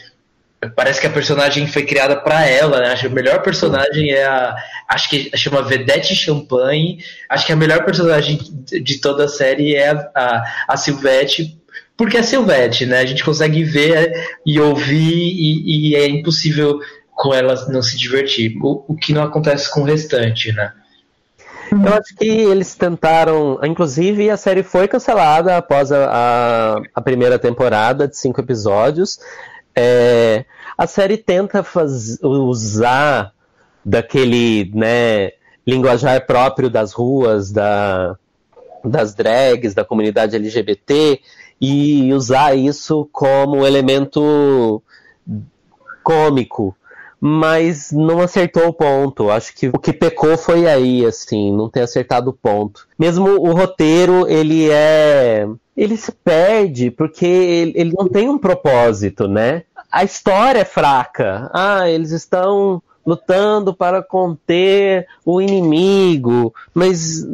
parece 0.75 0.99
que 1.01 1.05
a 1.05 1.09
personagem 1.11 1.65
foi 1.67 1.83
criada 1.83 2.15
para 2.17 2.45
ela, 2.47 2.79
né? 2.81 2.91
Acho 2.91 3.01
que 3.01 3.07
a 3.07 3.15
melhor 3.15 3.41
personagem 3.41 4.11
é 4.11 4.25
a. 4.25 4.55
Acho 4.87 5.09
que 5.09 5.31
chama 5.35 5.63
Vedette 5.63 6.13
Champagne. 6.15 6.99
Acho 7.27 7.47
que 7.47 7.51
a 7.51 7.55
melhor 7.55 7.83
personagem 7.83 8.39
de 8.63 9.01
toda 9.01 9.23
a 9.25 9.29
série 9.29 9.75
é 9.75 9.89
a, 9.89 10.07
a, 10.15 10.43
a 10.67 10.77
Silvete, 10.77 11.58
porque 11.99 12.15
é 12.15 12.23
Silvete, 12.23 12.85
né? 12.85 12.99
A 13.01 13.05
gente 13.05 13.25
consegue 13.25 13.61
ver 13.65 13.91
é, 13.93 14.13
e 14.45 14.57
ouvir 14.57 15.33
e, 15.35 15.89
e 15.91 15.95
é 15.97 16.07
impossível 16.07 16.79
com 17.13 17.33
elas 17.33 17.67
não 17.67 17.81
se 17.81 17.97
divertir. 17.97 18.55
O, 18.63 18.85
o, 18.87 18.95
que 18.95 19.11
não 19.11 19.21
acontece 19.21 19.69
com 19.69 19.81
o 19.81 19.83
restante, 19.83 20.53
né? 20.53 20.71
Uhum. 21.73 21.85
Eu 21.85 21.93
acho 21.95 22.15
que 22.15 22.23
eles 22.25 22.73
tentaram. 22.73 23.59
Inclusive, 23.65 24.29
a 24.29 24.37
série 24.37 24.63
foi 24.63 24.87
cancelada 24.87 25.57
após 25.57 25.91
a, 25.91 26.07
a, 26.77 26.81
a 26.95 27.01
primeira 27.01 27.37
temporada 27.37 28.07
de 28.07 28.15
cinco 28.17 28.39
episódios. 28.39 29.19
É, 29.75 30.45
a 30.77 30.87
série 30.87 31.17
tenta 31.17 31.63
faz, 31.63 32.17
usar 32.23 33.33
daquele 33.83 34.71
né, 34.73 35.31
linguajar 35.67 36.25
próprio 36.25 36.69
das 36.69 36.93
ruas, 36.93 37.51
da, 37.51 38.15
das 38.85 39.13
drags, 39.13 39.73
da 39.73 39.83
comunidade 39.83 40.33
LGBT, 40.33 41.19
e 41.59 42.13
usar 42.13 42.55
isso 42.57 43.07
como 43.11 43.65
elemento 43.65 44.81
cômico. 46.03 46.75
Mas 47.21 47.91
não 47.91 48.21
acertou 48.21 48.67
o 48.69 48.73
ponto. 48.73 49.29
Acho 49.29 49.53
que 49.53 49.67
o 49.67 49.77
que 49.77 49.91
pecou 49.91 50.37
foi 50.37 50.65
aí, 50.65 51.05
assim, 51.05 51.51
não 51.51 51.69
ter 51.69 51.81
acertado 51.81 52.29
o 52.29 52.33
ponto. 52.33 52.87
Mesmo 52.97 53.27
o 53.41 53.51
roteiro, 53.53 54.25
ele 54.29 54.69
é. 54.71 55.45
Ele 55.75 55.97
se 55.97 56.13
perde, 56.13 56.89
porque 56.89 57.25
ele 57.25 57.93
não 57.97 58.07
tem 58.07 58.29
um 58.29 58.37
propósito, 58.37 59.27
né? 59.27 59.63
A 59.91 60.05
história 60.05 60.59
é 60.59 60.65
fraca. 60.65 61.49
Ah, 61.53 61.89
eles 61.89 62.11
estão 62.11 62.81
lutando 63.05 63.73
para 63.73 64.01
conter 64.01 65.05
o 65.25 65.41
inimigo, 65.41 66.53
mas 66.73 67.25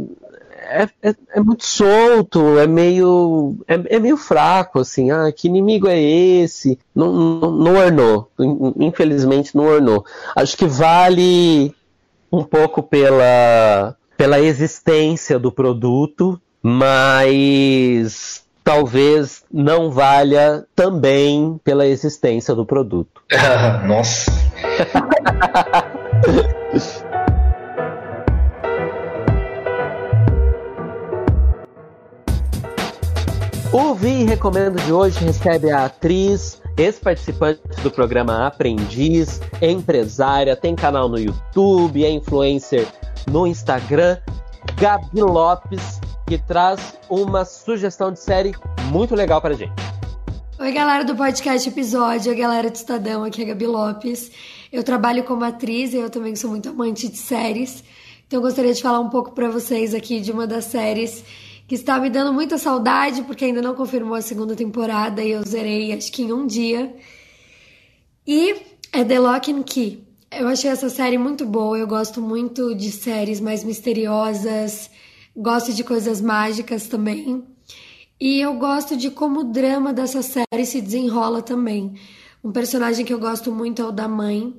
é, 0.68 0.88
é, 1.04 1.16
é, 1.36 1.40
muito 1.40 1.66
solto, 1.66 2.58
é 2.58 2.66
meio 2.68 3.56
é, 3.68 3.80
é, 3.96 4.00
meio 4.00 4.18
fraco, 4.18 4.80
assim. 4.80 5.12
Ah, 5.12 5.32
que 5.32 5.48
inimigo 5.48 5.88
é 5.88 6.00
esse? 6.00 6.80
Não, 6.94 7.12
não, 7.12 7.52
não 7.52 7.76
ornou. 7.76 8.30
Infelizmente, 8.78 9.56
não 9.56 9.66
ornou. 9.66 10.06
Acho 10.36 10.58
que 10.58 10.66
vale 10.66 11.74
um 12.32 12.44
pouco 12.44 12.84
pela, 12.84 13.96
pela 14.18 14.40
existência 14.40 15.40
do 15.40 15.52
produto, 15.52 16.40
mas 16.62 18.44
talvez 18.64 19.44
não 19.54 19.92
valha 19.92 20.66
também 20.76 21.60
pela 21.64 21.86
existência 21.86 22.56
do 22.56 22.66
produto. 22.66 23.22
Nossa! 23.88 24.32
O 33.78 33.94
Vi 33.94 34.24
Recomendo 34.24 34.82
de 34.86 34.94
hoje 34.94 35.20
recebe 35.20 35.70
a 35.70 35.84
atriz, 35.84 36.62
ex-participante 36.78 37.60
do 37.84 37.92
programa 37.92 38.48
Aprendiz, 38.48 39.42
empresária, 39.62 40.56
tem 40.56 40.74
canal 40.78 41.10
no 41.10 41.20
YouTube, 41.20 42.06
é 42.06 42.10
influencer 42.10 42.88
no 43.30 43.46
Instagram, 43.46 44.18
Gabi 44.80 45.20
Lopes, 45.22 46.00
que 46.26 46.38
traz 46.38 46.98
uma 47.10 47.44
sugestão 47.44 48.14
de 48.14 48.20
série 48.22 48.54
muito 48.94 49.14
legal 49.14 49.42
pra 49.42 49.54
gente. 49.54 49.74
Oi, 50.58 50.72
galera 50.72 51.04
do 51.04 51.14
podcast 51.14 51.68
Episódio, 51.68 52.32
a 52.32 52.36
galera 52.36 52.70
do 52.70 52.76
Estadão, 52.76 53.26
aqui 53.26 53.42
é 53.42 53.44
a 53.44 53.48
Gabi 53.50 53.68
Lopes. 53.68 54.32
Eu 54.72 54.86
trabalho 54.86 55.26
como 55.26 55.44
atriz 55.44 55.94
e 55.94 55.98
eu 55.98 56.10
também 56.10 56.34
sou 56.38 56.50
muito 56.50 56.70
amante 56.70 57.10
de 57.10 57.18
séries. 57.18 57.84
Então, 58.26 58.38
eu 58.40 58.42
gostaria 58.42 58.74
de 58.74 58.82
falar 58.82 59.02
um 59.02 59.10
pouco 59.10 59.34
para 59.34 59.50
vocês 59.50 59.94
aqui 59.94 60.22
de 60.22 60.32
uma 60.32 60.48
das 60.48 60.64
séries 60.64 61.26
que 61.68 61.76
está 61.76 62.00
me 62.00 62.10
dando 62.10 62.32
muita 62.34 62.58
saudade, 62.58 63.24
porque 63.24 63.46
ainda 63.46 63.62
não 63.62 63.74
confirmou 63.74 64.14
a 64.16 64.22
segunda 64.22 64.56
temporada 64.56 65.24
e 65.24 65.32
eu 65.32 65.44
zerei 65.44 65.92
acho 65.94 66.12
que 66.12 66.24
em 66.24 66.32
um 66.34 66.46
dia. 66.46 66.96
E 68.26 68.56
é 68.94 69.04
The 69.04 69.20
Lock 69.20 69.52
and 69.52 69.64
Key. 69.64 70.04
Eu 70.32 70.48
achei 70.48 70.70
essa 70.70 70.90
série 70.90 71.18
muito 71.18 71.46
boa, 71.46 71.78
eu 71.78 71.88
gosto 71.88 72.22
muito 72.22 72.76
de 72.76 72.92
séries 72.92 73.40
mais 73.40 73.64
misteriosas, 73.64 74.90
gosto 75.36 75.74
de 75.74 75.84
coisas 75.84 76.22
mágicas 76.22 76.88
também. 76.88 77.44
E 78.20 78.40
eu 78.42 78.54
gosto 78.56 78.96
de 78.96 79.10
como 79.10 79.42
o 79.42 79.52
drama 79.52 79.92
dessa 79.94 80.22
série 80.22 80.66
se 80.66 80.82
desenrola 80.82 81.42
também. 81.42 81.96
Um 82.44 82.52
personagem 82.52 83.04
que 83.04 83.14
eu 83.14 83.20
gosto 83.20 83.52
muito 83.52 83.82
é 83.82 83.86
o 83.86 83.92
da 83.92 84.08
mãe, 84.08 84.54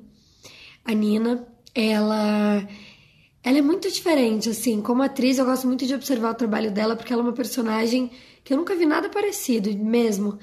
a 0.83 0.93
Nina. 0.93 1.47
Ela 1.73 2.67
ela 3.47 3.59
é 3.59 3.61
muito 3.61 3.89
diferente, 3.89 4.49
assim, 4.49 4.81
como 4.81 5.01
atriz 5.01 5.37
eu 5.37 5.45
gosto 5.45 5.65
muito 5.67 5.85
de 5.85 5.93
observar 5.95 6.31
o 6.31 6.35
trabalho 6.35 6.69
dela 6.69 6.97
porque 6.97 7.13
ela 7.13 7.21
é 7.21 7.23
uma 7.27 7.31
personagem 7.31 8.11
que 8.43 8.51
eu 8.51 8.57
nunca 8.57 8.75
vi 8.75 8.85
nada 8.85 9.07
parecido 9.07 9.69
mesmo. 9.71 10.37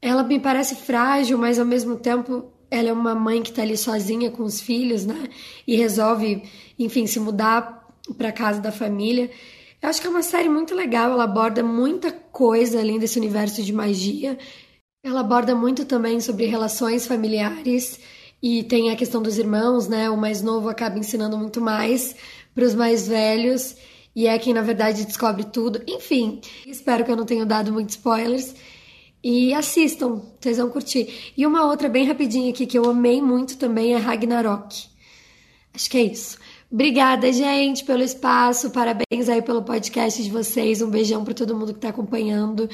Ela 0.00 0.22
me 0.22 0.38
parece 0.38 0.76
frágil, 0.76 1.36
mas 1.36 1.58
ao 1.58 1.66
mesmo 1.66 1.96
tempo 1.96 2.48
ela 2.70 2.90
é 2.90 2.92
uma 2.92 3.12
mãe 3.12 3.42
que 3.42 3.50
tá 3.50 3.62
ali 3.62 3.76
sozinha 3.76 4.30
com 4.30 4.44
os 4.44 4.60
filhos, 4.60 5.04
né? 5.04 5.26
E 5.66 5.74
resolve, 5.74 6.44
enfim, 6.78 7.08
se 7.08 7.18
mudar 7.18 7.84
para 8.16 8.30
casa 8.30 8.60
da 8.60 8.70
família. 8.70 9.28
Eu 9.82 9.88
acho 9.88 10.00
que 10.00 10.06
é 10.06 10.10
uma 10.10 10.22
série 10.22 10.48
muito 10.48 10.76
legal, 10.76 11.10
ela 11.10 11.24
aborda 11.24 11.64
muita 11.64 12.12
coisa 12.12 12.78
além 12.78 13.00
desse 13.00 13.18
universo 13.18 13.64
de 13.64 13.72
magia. 13.72 14.38
Ela 15.04 15.22
aborda 15.22 15.56
muito 15.56 15.84
também 15.84 16.20
sobre 16.20 16.46
relações 16.46 17.04
familiares 17.04 17.98
e 18.42 18.62
tem 18.62 18.90
a 18.90 18.96
questão 18.96 19.20
dos 19.20 19.36
irmãos, 19.36 19.88
né? 19.88 20.08
O 20.08 20.16
mais 20.16 20.42
novo 20.42 20.68
acaba 20.68 20.98
ensinando 20.98 21.36
muito 21.36 21.60
mais 21.60 22.14
para 22.54 22.64
os 22.64 22.74
mais 22.74 23.06
velhos 23.08 23.74
e 24.14 24.26
é 24.26 24.38
quem 24.38 24.54
na 24.54 24.62
verdade 24.62 25.04
descobre 25.04 25.44
tudo. 25.44 25.82
Enfim, 25.86 26.40
espero 26.64 27.04
que 27.04 27.10
eu 27.10 27.16
não 27.16 27.26
tenha 27.26 27.44
dado 27.44 27.72
muitos 27.72 27.96
spoilers. 27.96 28.54
E 29.24 29.52
assistam, 29.52 30.22
vocês 30.40 30.56
vão 30.58 30.70
curtir. 30.70 31.32
E 31.36 31.44
uma 31.44 31.66
outra 31.66 31.88
bem 31.88 32.06
rapidinha 32.06 32.50
aqui 32.50 32.64
que 32.66 32.78
eu 32.78 32.88
amei 32.88 33.20
muito 33.20 33.56
também 33.58 33.94
é 33.94 33.96
Ragnarok. 33.98 34.86
Acho 35.74 35.90
que 35.90 35.96
é 35.98 36.02
isso. 36.04 36.38
Obrigada, 36.70 37.32
gente, 37.32 37.84
pelo 37.84 38.02
espaço. 38.02 38.70
Parabéns 38.70 39.28
aí 39.28 39.42
pelo 39.42 39.62
podcast 39.62 40.22
de 40.22 40.30
vocês. 40.30 40.80
Um 40.80 40.90
beijão 40.90 41.24
para 41.24 41.34
todo 41.34 41.56
mundo 41.56 41.72
que 41.72 41.78
está 41.78 41.88
acompanhando. 41.88 42.70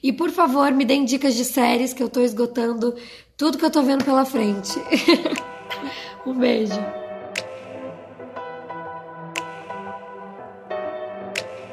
E 0.00 0.12
por 0.12 0.30
favor, 0.30 0.70
me 0.70 0.84
deem 0.84 1.04
dicas 1.04 1.34
de 1.34 1.44
séries 1.44 1.92
que 1.92 2.02
eu 2.02 2.06
estou 2.06 2.22
esgotando 2.22 2.94
tudo 3.38 3.56
que 3.56 3.64
eu 3.64 3.70
tô 3.70 3.84
vendo 3.84 4.04
pela 4.04 4.24
frente. 4.24 4.70
um 6.26 6.36
beijo. 6.36 6.74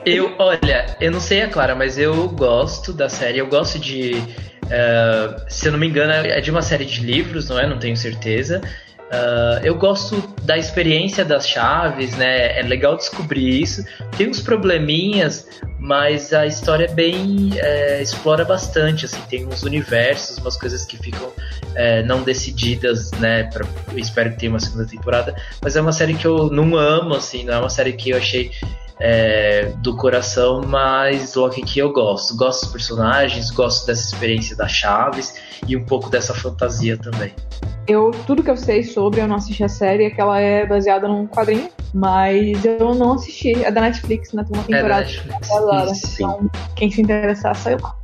Eu, 0.05 0.35
olha, 0.37 0.95
eu 1.01 1.11
não 1.11 1.19
sei 1.19 1.41
a 1.41 1.45
é 1.45 1.47
Clara, 1.47 1.73
mas 1.73 1.97
eu 1.97 2.29
gosto 2.29 2.93
da 2.93 3.09
série, 3.09 3.39
eu 3.39 3.47
gosto 3.47 3.79
de. 3.79 4.11
Uh, 4.65 5.41
se 5.49 5.67
eu 5.67 5.71
não 5.71 5.79
me 5.79 5.87
engano, 5.87 6.11
é 6.13 6.39
de 6.39 6.51
uma 6.51 6.61
série 6.61 6.85
de 6.85 7.03
livros, 7.03 7.49
não 7.49 7.59
é? 7.59 7.65
Não 7.67 7.79
tenho 7.79 7.97
certeza. 7.97 8.61
Uh, 9.15 9.59
eu 9.65 9.75
gosto 9.75 10.21
da 10.43 10.57
experiência 10.57 11.23
das 11.23 11.47
chaves, 11.47 12.15
né? 12.17 12.59
É 12.59 12.61
legal 12.63 12.97
descobrir 12.97 13.61
isso. 13.61 13.83
Tem 14.17 14.29
uns 14.29 14.41
probleminhas, 14.41 15.47
mas 15.79 16.33
a 16.33 16.45
história 16.45 16.85
é 16.85 16.93
bem 16.93 17.51
é, 17.55 18.01
explora 18.01 18.43
bastante. 18.43 19.05
Assim, 19.05 19.17
tem 19.29 19.45
uns 19.47 19.63
universos, 19.63 20.37
umas 20.39 20.57
coisas 20.57 20.83
que 20.85 20.97
ficam 20.97 21.31
é, 21.75 22.03
não 22.03 22.23
decididas, 22.23 23.09
né? 23.13 23.43
Pra, 23.45 23.65
espero 23.95 24.31
que 24.31 24.37
tenha 24.39 24.51
uma 24.51 24.59
segunda 24.59 24.85
temporada. 24.85 25.33
Mas 25.61 25.77
é 25.77 25.81
uma 25.81 25.93
série 25.93 26.13
que 26.13 26.27
eu 26.27 26.49
não 26.49 26.75
amo, 26.75 27.15
assim. 27.15 27.45
Não 27.45 27.53
é 27.53 27.59
uma 27.59 27.69
série 27.69 27.93
que 27.93 28.09
eu 28.09 28.17
achei 28.17 28.51
é, 28.99 29.73
do 29.79 29.95
coração, 29.95 30.61
mas 30.65 31.33
Loki 31.35 31.61
que 31.61 31.79
eu 31.79 31.91
gosto. 31.91 32.35
Gosto 32.35 32.61
dos 32.63 32.71
personagens, 32.71 33.49
gosto 33.51 33.85
dessa 33.85 34.03
experiência 34.13 34.55
da 34.55 34.67
Chaves 34.67 35.35
e 35.67 35.75
um 35.75 35.83
pouco 35.85 36.09
dessa 36.09 36.33
fantasia 36.33 36.97
também. 36.97 37.31
Eu, 37.87 38.11
tudo 38.25 38.41
que 38.41 38.49
eu 38.49 38.57
sei 38.57 38.83
sobre, 38.83 39.21
eu 39.21 39.27
não 39.27 39.35
assisti 39.35 39.63
a 39.63 39.69
série, 39.69 40.05
é 40.05 40.09
que 40.09 40.19
ela 40.19 40.39
é 40.39 40.65
baseada 40.65 41.07
num 41.07 41.27
quadrinho, 41.27 41.69
mas 41.93 42.63
eu 42.65 42.95
não 42.95 43.13
assisti. 43.13 43.53
É 43.63 43.69
da 43.71 43.81
Netflix, 43.81 44.31
né? 44.33 44.43
Tem 44.43 44.59
uma 44.59 44.63
é 44.63 44.67
temporada. 44.67 45.01
É 45.03 45.85
Netflix. 45.85 46.13
Então, 46.19 46.49
quem 46.75 46.89
se 46.89 47.01
interessar, 47.01 47.55
saiu 47.55 47.77
lá. 47.81 47.95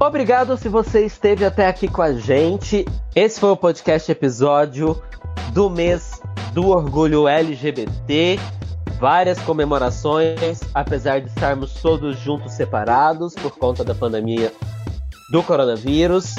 Obrigado 0.00 0.56
se 0.56 0.68
você 0.68 1.06
esteve 1.06 1.44
até 1.44 1.66
aqui 1.66 1.88
com 1.88 2.02
a 2.02 2.12
gente. 2.12 2.84
Esse 3.16 3.40
foi 3.40 3.50
o 3.50 3.56
podcast 3.56 4.10
episódio 4.10 5.00
do 5.52 5.68
mês 5.70 6.20
do 6.52 6.68
orgulho 6.68 7.26
LGBT 7.26 8.38
várias 8.98 9.38
comemorações, 9.42 10.60
apesar 10.74 11.20
de 11.20 11.28
estarmos 11.28 11.74
todos 11.80 12.18
juntos 12.18 12.52
separados 12.52 13.34
por 13.34 13.56
conta 13.56 13.84
da 13.84 13.94
pandemia 13.94 14.52
do 15.30 15.42
coronavírus. 15.42 16.34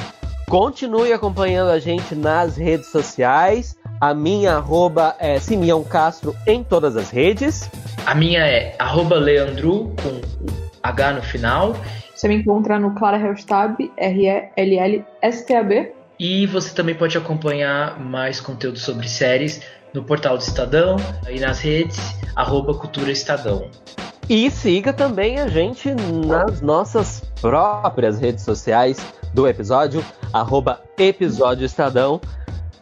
Continue 0.49 1.14
acompanhando 1.14 1.70
a 1.72 1.80
gente 1.80 2.16
nas 2.16 2.57
redes 2.57 2.88
sociais. 2.91 3.78
A 4.01 4.14
minha 4.14 4.53
arroba 4.55 5.16
é 5.20 5.39
Simeão 5.39 5.84
Castro 5.84 6.36
em 6.45 6.64
todas 6.64 6.97
as 6.97 7.10
redes. 7.10 7.70
A 8.05 8.14
minha 8.16 8.39
é 8.41 8.76
arroba 8.78 9.16
Leandro 9.16 9.93
com 10.01 10.22
H 10.84 11.14
no 11.14 11.22
final. 11.22 11.76
Você 12.14 12.28
me 12.28 12.36
encontra 12.36 12.78
no 12.80 12.91
Clara 12.95 13.18
Helstab, 13.18 13.80
R-E-L-L-S-T-A-B. 13.95 15.93
E 16.20 16.45
você 16.47 16.76
também 16.76 16.95
pode 16.95 17.18
acompanhar 17.18 17.97
mais 17.97 18.41
conteúdo 18.41 18.78
sobre 18.78 19.07
séries 19.07 19.62
no 19.94 20.04
portal 20.04 20.38
do 20.38 20.42
Estadão 20.44 20.98
e 21.30 21.40
nas 21.40 21.60
redes, 21.60 21.98
arroba 22.36 22.74
Cultura 22.74 23.12
Estadão. 23.12 23.68
E 24.30 24.50
siga 24.52 24.94
também 24.94 25.40
a 25.40 25.48
gente 25.48 25.90
nas 26.26 26.62
nossas 26.62 27.22
próprias 27.42 28.20
redes 28.20 28.44
sociais 28.44 28.98
do 29.34 29.48
episódio, 29.48 30.04
arroba 30.32 30.82
Episódio 30.98 31.66
Estadão. 31.66 32.22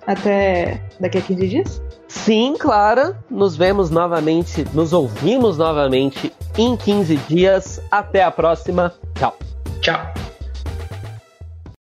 Até 0.05 0.81
daqui 0.99 1.17
a 1.17 1.21
15 1.21 1.47
dias? 1.47 1.81
Sim, 2.07 2.55
Clara. 2.57 3.17
Nos 3.29 3.55
vemos 3.55 3.89
novamente, 3.89 4.65
nos 4.73 4.91
ouvimos 4.93 5.57
novamente 5.57 6.33
em 6.57 6.75
15 6.75 7.15
dias. 7.29 7.81
Até 7.91 8.23
a 8.23 8.31
próxima. 8.31 8.93
Tchau. 9.17 9.37
Tchau. 9.81 10.26